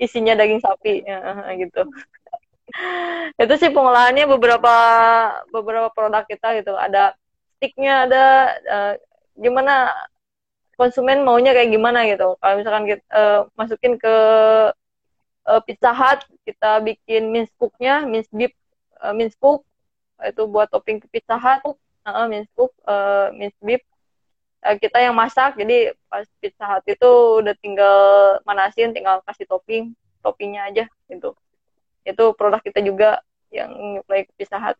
[0.02, 1.20] isinya daging sapi ya,
[1.62, 1.86] gitu
[3.36, 4.74] itu sih pengolahannya beberapa
[5.52, 7.12] beberapa produk kita gitu ada
[7.60, 8.24] sticknya ada
[8.64, 8.92] uh,
[9.36, 9.92] gimana
[10.76, 12.34] konsumen maunya kayak gimana gitu.
[12.42, 14.16] Kalau misalkan kita uh, masukin ke
[15.46, 18.50] uh, Pizza Hut, kita bikin mince cooknya, mince beef,
[18.98, 19.62] uh, mince cook
[20.22, 23.82] itu buat topping ke Pizza Hut, uh, mince cook, uh, mince beef.
[24.62, 27.10] Uh, kita yang masak, jadi pas Pizza Hut itu
[27.42, 27.98] udah tinggal
[28.46, 29.90] manasin, tinggal kasih topping,
[30.22, 31.34] toppingnya aja gitu.
[32.06, 34.78] Itu produk kita juga yang nyuplai ke Pizza Hut.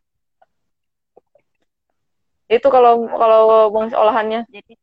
[2.46, 4.46] Itu kalau kalau bang olahannya.
[4.54, 4.78] Jadi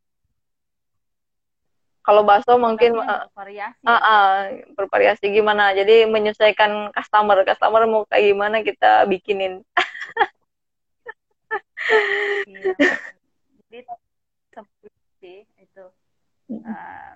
[2.10, 3.86] kalau bakso mungkin bervariasi.
[3.86, 4.34] Uh, uh,
[4.74, 5.78] bervariasi gimana?
[5.78, 7.46] Jadi menyesuaikan customer.
[7.46, 9.62] Customer mau kayak gimana kita bikinin.
[12.50, 12.74] iya.
[13.70, 13.86] Jadi
[16.50, 17.12] uh, eh,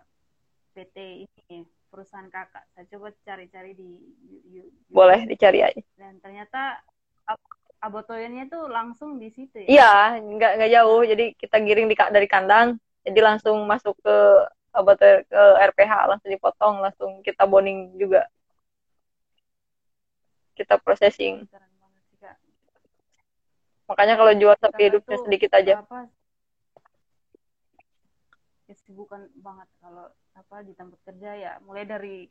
[0.78, 2.66] PT ini perusahaan kakak.
[2.74, 3.90] Saya coba cari-cari di
[4.50, 4.94] YouTube.
[4.94, 5.82] Boleh dicari aja.
[5.98, 6.82] Dan ternyata
[7.84, 9.68] abotoyannya tuh langsung di situ ya?
[9.70, 11.02] Iya, nggak nggak jauh.
[11.06, 14.18] Jadi kita giring di dari kandang, jadi langsung masuk ke
[14.74, 14.98] obat
[15.30, 18.26] ke RPH langsung dipotong langsung kita bonding juga
[20.58, 21.46] kita processing
[23.86, 26.10] makanya kalau jual sapi hidupnya sedikit aja apa,
[28.76, 32.28] kesibukan banget kalau apa di tempat kerja ya mulai dari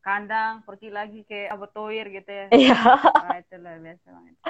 [0.00, 2.78] kandang pergi lagi ke abotoir gitu ya iya
[3.22, 4.34] nah, itu lah biasa banget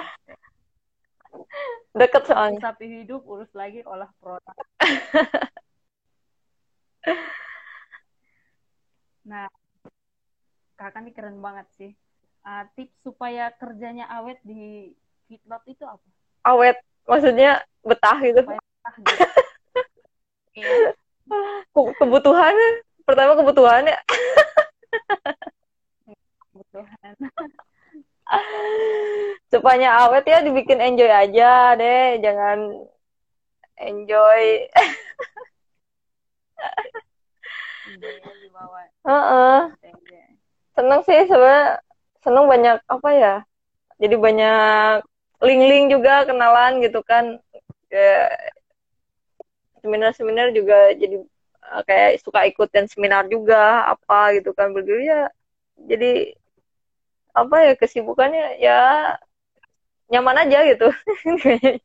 [1.97, 4.55] deket soalnya sapi hidup urus lagi olah produk
[9.27, 9.45] Nah,
[10.79, 11.91] kakak ini keren banget sih.
[12.47, 14.95] Uh, tips supaya kerjanya awet di
[15.27, 16.07] feedlot itu apa?
[16.47, 18.39] Awet, maksudnya betah gitu.
[18.47, 19.23] Betah gitu.
[20.63, 20.95] iya.
[21.73, 22.69] Kebutuhannya,
[23.03, 23.97] pertama kebutuhannya.
[26.51, 27.15] Kebutuhan.
[29.47, 32.87] supaya awet ya dibikin enjoy aja deh, jangan
[33.77, 34.67] enjoy
[39.05, 39.57] uh -uh.
[40.73, 41.81] seneng sih sebenarnya
[42.25, 43.35] seneng banyak apa ya
[44.01, 45.05] jadi banyak
[45.45, 47.37] link-link juga kenalan gitu kan
[49.81, 51.21] seminar-seminar juga jadi
[51.73, 55.29] uh, kayak suka ikutin seminar juga apa gitu kan begitu ya
[55.77, 56.33] jadi
[57.37, 58.79] apa ya kesibukannya ya
[60.09, 60.89] nyaman aja gitu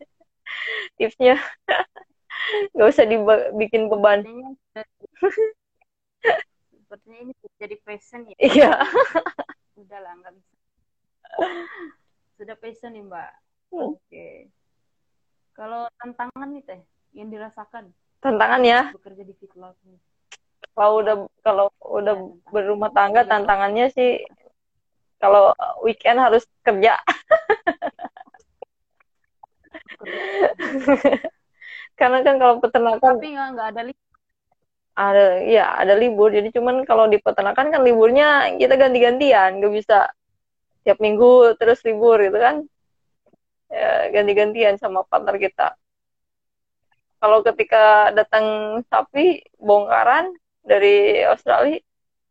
[0.97, 1.37] tipsnya
[2.73, 4.25] nggak usah dibikin beban
[6.93, 8.37] Sepertinya ini jadi passion ya.
[8.37, 8.73] Iya.
[9.81, 10.53] Udah lah, nggak bisa.
[12.37, 13.33] Sudah passion nih, Mbak.
[13.73, 13.97] Hmm.
[13.97, 14.53] Oke.
[15.57, 17.93] Kalau tantangan nih, Teh, yang dirasakan
[18.23, 18.81] Tantangan ya.
[18.95, 19.75] bekerja di Fitlock.
[20.73, 22.51] Kalau udah kalau udah Ya, tantangan.
[22.55, 24.23] berumah tangga tantangannya sih
[25.19, 26.99] kalau weekend harus kerja.
[31.99, 34.01] Karena kan kalau peternakan Tapi nggak nggak ada libur.
[34.93, 36.29] ada ya ada libur.
[36.31, 40.09] Jadi cuman kalau di peternakan kan liburnya kita ganti-gantian, nggak bisa
[40.83, 42.65] tiap minggu terus libur gitu kan.
[43.73, 45.73] Ya, ganti-gantian sama partner kita.
[47.23, 48.47] Kalau ketika datang
[48.91, 50.35] sapi bongkaran
[50.67, 51.79] dari Australia,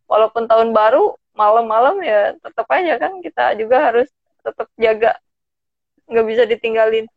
[0.04, 4.12] walaupun tahun baru malam-malam ya tetap aja kan kita juga harus
[4.44, 5.16] tetap jaga,
[6.12, 7.08] nggak bisa ditinggalin.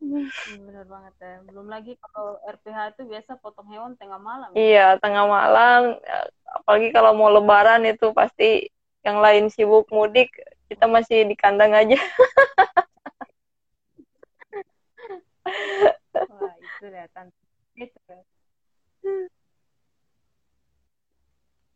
[0.00, 0.32] Hmm,
[0.64, 1.44] bener banget ya.
[1.44, 4.56] Belum lagi kalau RPH itu biasa potong hewan tengah malam.
[4.56, 8.72] Iya, tengah malam, eh, apalagi kalau mau lebaran itu pasti
[9.04, 10.32] yang lain sibuk mudik,
[10.72, 12.00] kita masih di kandang aja.
[15.44, 17.98] Wah, itu deh tantangan itu.
[18.06, 18.20] ya.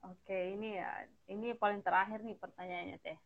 [0.05, 0.91] Oke, ini ya,
[1.33, 3.17] ini paling terakhir nih pertanyaannya teh.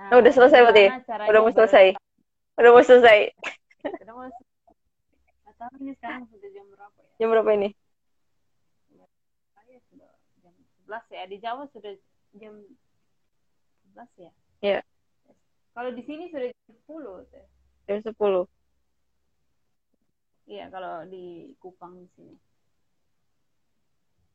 [0.00, 0.84] Nah, Oh, udah selesai berarti?
[1.04, 1.86] caranya Udah mau selesai.
[2.56, 3.18] Udah mau selesai.
[4.00, 4.48] Udah mau selesai.
[5.60, 7.12] Tahu ini sekarang sudah jam berapa ya?
[7.20, 7.68] Jam berapa ini?
[9.52, 10.08] Saya sudah
[10.40, 10.54] jam
[10.88, 11.22] 11 ya.
[11.28, 11.92] Di Jawa sudah
[12.40, 12.54] jam
[13.92, 14.32] 11 ya.
[14.64, 14.80] Iya.
[15.76, 17.44] Kalau di sini sudah jam 10 teh.
[17.92, 18.48] Jam 10.
[20.50, 22.34] Iya, kalau di Kupang di sini.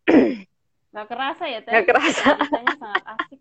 [0.95, 1.75] Nggak kerasa ya, Teh?
[1.75, 2.27] Nggak kerasa.
[2.39, 3.39] Biasanya sangat asik.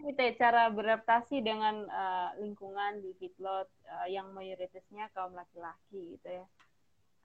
[0.00, 6.40] Ini Teh, cara beradaptasi dengan eh, lingkungan di feedlot eh, yang mayoritasnya kaum laki-laki gitu
[6.40, 6.48] ya.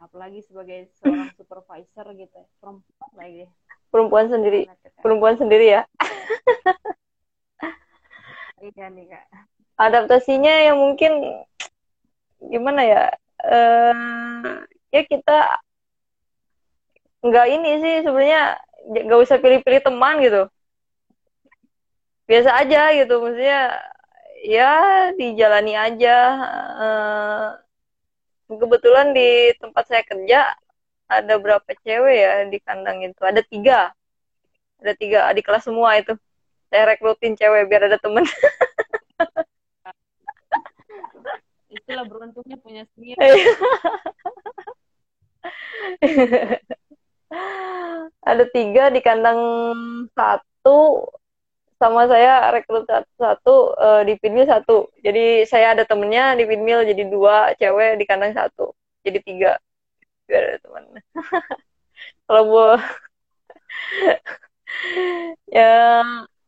[0.03, 2.47] Apalagi sebagai seorang supervisor gitu ya.
[2.59, 3.47] Perempuan lagi.
[3.95, 4.67] Perempuan sendiri.
[4.99, 5.87] Perempuan sendiri ya.
[8.59, 9.54] Iya nih, Kak.
[9.75, 11.11] Adaptasinya yang mungkin
[12.39, 13.03] gimana ya?
[13.43, 13.93] Eh,
[14.95, 15.59] ya kita
[17.25, 18.41] nggak ini sih sebenarnya
[18.85, 20.47] nggak usah pilih-pilih teman gitu.
[22.25, 23.61] Biasa aja gitu, maksudnya
[24.45, 24.71] ya
[25.19, 26.17] dijalani aja.
[26.85, 27.47] Eh,
[28.45, 30.53] kebetulan di tempat saya kerja
[31.09, 33.21] ada berapa cewek ya di kandang itu?
[33.21, 33.93] Ada tiga,
[34.81, 36.13] ada tiga adik kelas semua itu.
[36.69, 38.25] Saya rekrutin cewek biar ada temen.
[41.75, 43.19] Itulah beruntungnya punya sendiri.
[48.23, 49.37] ada tiga di kandang
[50.15, 51.11] satu
[51.75, 52.87] sama saya rekrut
[53.19, 54.87] satu, eh, di pinmil satu.
[55.03, 58.71] Jadi saya ada temennya di pinmil jadi dua cewek di kandang satu.
[59.03, 59.59] Jadi tiga.
[60.25, 60.83] Biar ada teman.
[62.25, 62.65] Kalau bu
[65.55, 66.01] ya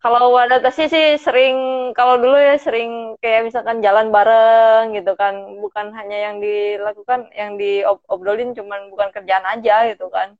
[0.08, 1.56] kalau adaptasi sih sering
[1.92, 5.60] kalau dulu ya sering kayak misalkan jalan bareng gitu kan.
[5.64, 10.40] Bukan hanya yang dilakukan yang diobrolin cuman bukan kerjaan aja gitu kan.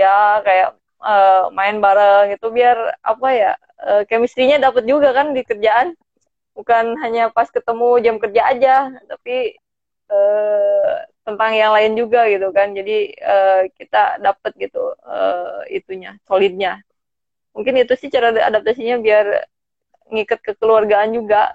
[0.00, 0.68] Ya kayak
[1.04, 3.52] eh, main bareng itu biar apa ya
[3.84, 5.92] eh, chemistry-nya dapat juga kan di kerjaan.
[6.56, 8.74] Bukan hanya pas ketemu jam kerja aja
[9.12, 9.60] tapi
[10.12, 10.94] eh,
[11.28, 12.72] tentang yang lain juga gitu kan.
[12.72, 16.80] Jadi eh, kita dapat gitu eh, itunya solidnya
[17.54, 19.26] mungkin itu sih cara adaptasinya biar
[20.12, 21.52] ngikat kekeluargaan juga.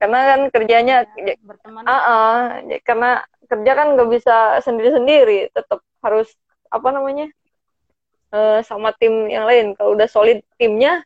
[0.00, 1.82] Karena kan kerjanya Ya, berteman.
[1.86, 6.28] ah, ya, karena kerja kan nggak bisa sendiri-sendiri tetap harus
[6.72, 7.30] apa namanya
[8.34, 9.66] eh, sama tim yang lain.
[9.76, 11.02] Kalau udah solid timnya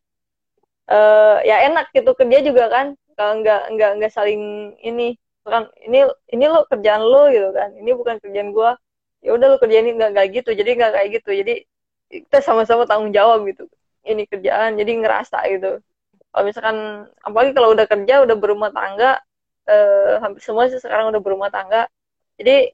[0.90, 2.86] eh, ya enak gitu kerja juga kan.
[3.16, 5.16] Kalau nggak nggak nggak saling ini
[5.46, 6.02] kan ini
[6.34, 7.70] ini lo kerjaan lo gitu kan.
[7.76, 8.74] Ini bukan kerjaan gua.
[9.24, 10.50] Ya udah lo kerjain nggak nggak gitu.
[10.56, 11.30] Jadi nggak kayak gitu.
[11.40, 11.54] Jadi
[12.10, 13.66] kita sama-sama tanggung jawab gitu.
[14.06, 15.82] Ini kerjaan jadi ngerasa gitu.
[16.30, 16.78] Kalau misalkan
[17.24, 19.18] apalagi kalau udah kerja udah berumah tangga
[19.68, 21.88] eh, hampir semua sih sekarang udah berumah tangga.
[22.38, 22.70] Jadi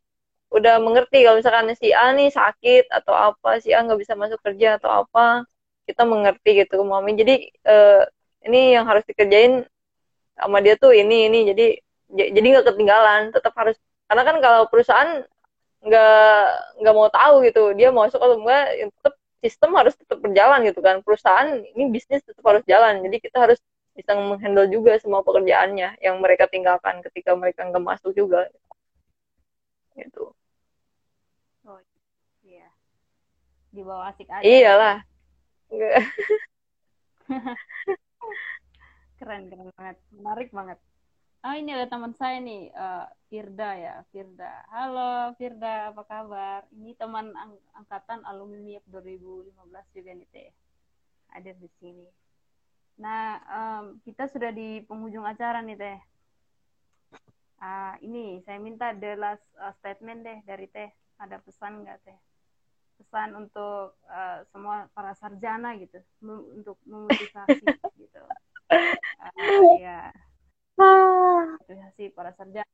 [0.52, 4.38] udah mengerti kalau misalkan si A nih sakit atau apa si A nggak bisa masuk
[4.44, 5.48] kerja atau apa
[5.88, 7.34] kita mengerti gitu mami jadi
[7.66, 8.02] eh,
[8.46, 9.64] ini yang harus dikerjain
[10.38, 11.38] sama dia tuh ini ini.
[11.50, 11.64] Jadi
[12.12, 13.76] jadi nggak ketinggalan tetap harus
[14.08, 15.24] karena kan kalau perusahaan
[15.82, 16.14] nggak
[16.82, 20.80] nggak mau tahu gitu dia masuk atau enggak ya tetap sistem harus tetap berjalan gitu
[20.80, 23.58] kan perusahaan ini bisnis tetap harus jalan jadi kita harus
[23.92, 28.48] bisa menghandle juga semua pekerjaannya yang mereka tinggalkan ketika mereka nggak masuk juga
[29.98, 30.32] gitu
[31.62, 31.78] Oh,
[32.42, 32.66] iya.
[33.70, 34.42] Di bawah asik aja.
[34.42, 34.98] iyalah
[39.22, 39.96] Keren, keren banget.
[40.10, 40.78] Menarik banget.
[41.42, 44.62] Ah ini ada teman saya nih, uh, Firda ya, Firda.
[44.70, 46.62] Halo Firda, apa kabar?
[46.70, 49.50] Ini teman ang angkatan alumni 2015
[49.90, 50.54] juga nih teh,
[51.34, 52.06] ada di sini.
[53.02, 55.98] Nah, um, kita sudah di penghujung acara nih teh.
[57.58, 60.94] Uh, ini saya minta the last uh, statement deh dari teh.
[61.18, 62.18] Ada pesan nggak teh?
[63.02, 65.98] Pesan untuk uh, semua para sarjana gitu,
[66.54, 67.66] untuk memotivasi
[67.98, 68.22] gitu.
[68.70, 70.14] Uh, ya
[72.02, 72.66] sih para sarjana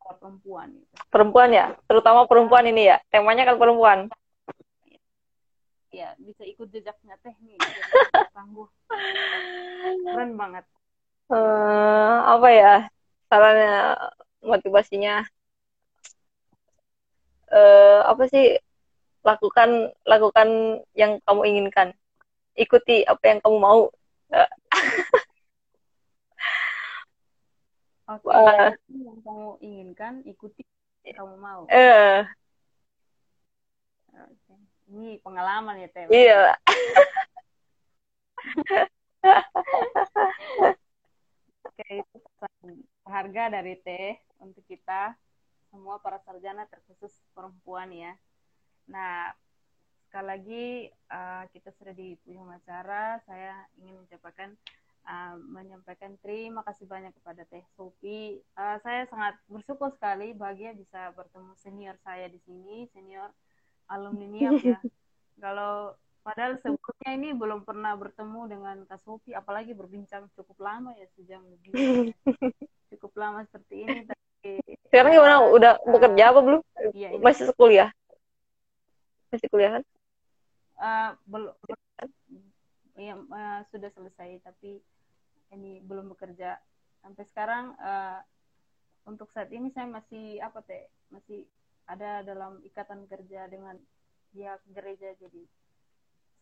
[0.00, 0.94] para perempuan gitu.
[1.12, 1.66] perempuan ya?
[1.86, 2.96] Terutama perempuan ini ya?
[3.12, 3.98] Temanya kan perempuan.
[5.92, 7.60] Ya bisa ikut jejaknya teh nih
[8.36, 8.68] tangguh.
[10.08, 10.64] Keren banget.
[11.28, 12.74] Uh, apa ya
[13.28, 13.76] sarannya
[14.40, 15.22] motivasinya?
[17.52, 18.56] Uh, apa sih?
[19.22, 21.94] Lakukan lakukan yang kamu inginkan.
[22.58, 23.86] Ikuti apa yang kamu mau
[28.12, 28.76] Oke, okay.
[28.92, 30.60] yang kamu inginkan ikuti
[31.00, 31.64] kamu mau.
[31.72, 32.20] Eh.
[34.12, 34.28] Uh.
[34.28, 34.60] Okay.
[34.92, 36.04] Ini pengalaman ya Teh.
[36.12, 36.52] Iya.
[41.64, 45.16] Oke, itu pesan harga dari Teh untuk kita
[45.72, 48.12] semua para sarjana terkhusus perempuan ya.
[48.92, 49.32] Nah,
[50.04, 50.66] sekali lagi
[51.08, 53.16] uh, kita sudah di penghujung acara.
[53.24, 54.52] Saya ingin mengucapkan
[55.06, 58.38] uh, menyampaikan terima kasih banyak kepada Teh Sopi.
[58.54, 63.30] Uh, saya sangat bersyukur sekali bahagia bisa bertemu senior saya di sini, senior
[63.90, 64.78] alumni NIAP ya.
[65.44, 71.06] Kalau padahal sebelumnya ini belum pernah bertemu dengan Kak Sopi, apalagi berbincang cukup lama ya
[71.18, 72.14] sejam lebih.
[72.92, 73.98] cukup lama seperti ini.
[74.04, 74.60] Tapi,
[74.92, 75.36] Sekarang gimana?
[75.48, 76.60] Udah uh, bekerja apa belum?
[76.92, 77.90] Iya, Masih kuliah?
[79.32, 79.82] Masih kuliah kan?
[80.82, 81.54] Uh, belum
[82.96, 84.80] ya uh, sudah selesai tapi
[85.52, 86.60] ini belum bekerja.
[87.02, 88.20] Sampai sekarang uh,
[89.08, 90.86] untuk saat ini saya masih apa teh?
[91.10, 91.44] Masih
[91.90, 93.74] ada dalam ikatan kerja dengan
[94.32, 95.42] pihak gereja jadi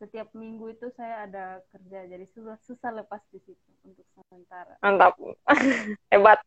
[0.00, 4.80] setiap minggu itu saya ada kerja jadi susah susah lepas di situ untuk sementara.
[4.80, 5.12] Mantap.
[6.12, 6.40] Hebat.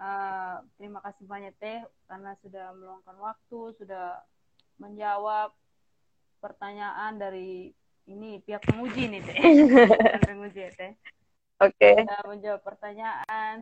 [0.00, 4.22] Uh, terima kasih banyak teh karena sudah meluangkan waktu sudah
[4.80, 5.52] menjawab
[6.40, 7.70] pertanyaan dari
[8.08, 9.38] ini pihak penguji nih teh.
[10.28, 10.92] Penguji teh.
[11.60, 11.76] Oke.
[11.76, 12.08] Okay.
[12.24, 13.60] menjawab pertanyaan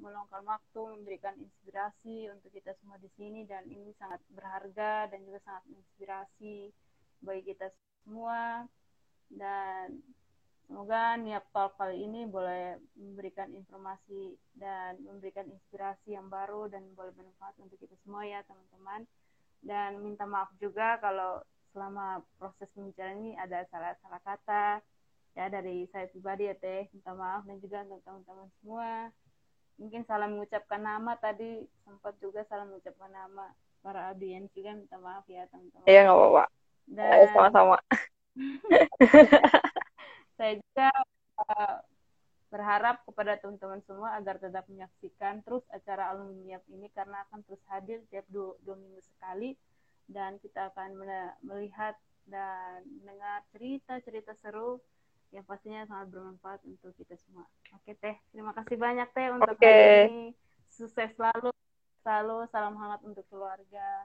[0.00, 5.44] meluangkan waktu memberikan inspirasi untuk kita semua di sini dan ini sangat berharga dan juga
[5.44, 6.72] sangat menginspirasi
[7.20, 7.68] bagi kita
[8.06, 8.64] semua.
[9.28, 10.00] Dan
[10.64, 17.12] semoga niat talk kali ini boleh memberikan informasi dan memberikan inspirasi yang baru dan boleh
[17.12, 19.04] bermanfaat untuk kita semua ya teman-teman
[19.62, 21.38] dan minta maaf juga kalau
[21.72, 24.82] selama proses ini ada salah-salah kata.
[25.32, 26.90] Ya dari saya pribadi ya teh.
[26.92, 29.08] Minta maaf dan juga untuk teman-teman semua.
[29.80, 31.64] Mungkin salah mengucapkan nama tadi.
[31.86, 34.76] Sempat juga salah mengucapkan nama para audiens juga.
[34.76, 35.86] Minta maaf ya teman-teman.
[35.88, 36.44] Iya nggak apa-apa.
[36.90, 37.78] Dan sama-sama.
[40.36, 40.88] saya juga
[41.38, 41.76] uh,
[42.52, 48.04] berharap kepada teman-teman semua agar tetap menyaksikan terus acara alumni ini karena akan terus hadir
[48.12, 49.56] tiap dua, dua minggu sekali
[50.04, 51.00] dan kita akan
[51.40, 51.96] melihat
[52.28, 54.78] dan mendengar cerita-cerita seru
[55.32, 57.48] yang pastinya sangat bermanfaat untuk kita semua.
[57.72, 59.72] Oke teh, terima kasih banyak teh untuk okay.
[59.72, 60.26] hari ini.
[60.68, 61.50] Sukses selalu,
[62.04, 64.04] selalu salam hangat untuk keluarga.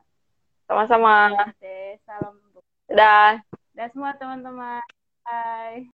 [0.72, 1.52] Sama-sama.
[1.60, 2.40] Teh, salam.
[2.88, 3.44] Dah.
[3.76, 4.80] Dah semua teman-teman.
[5.28, 5.84] Bye.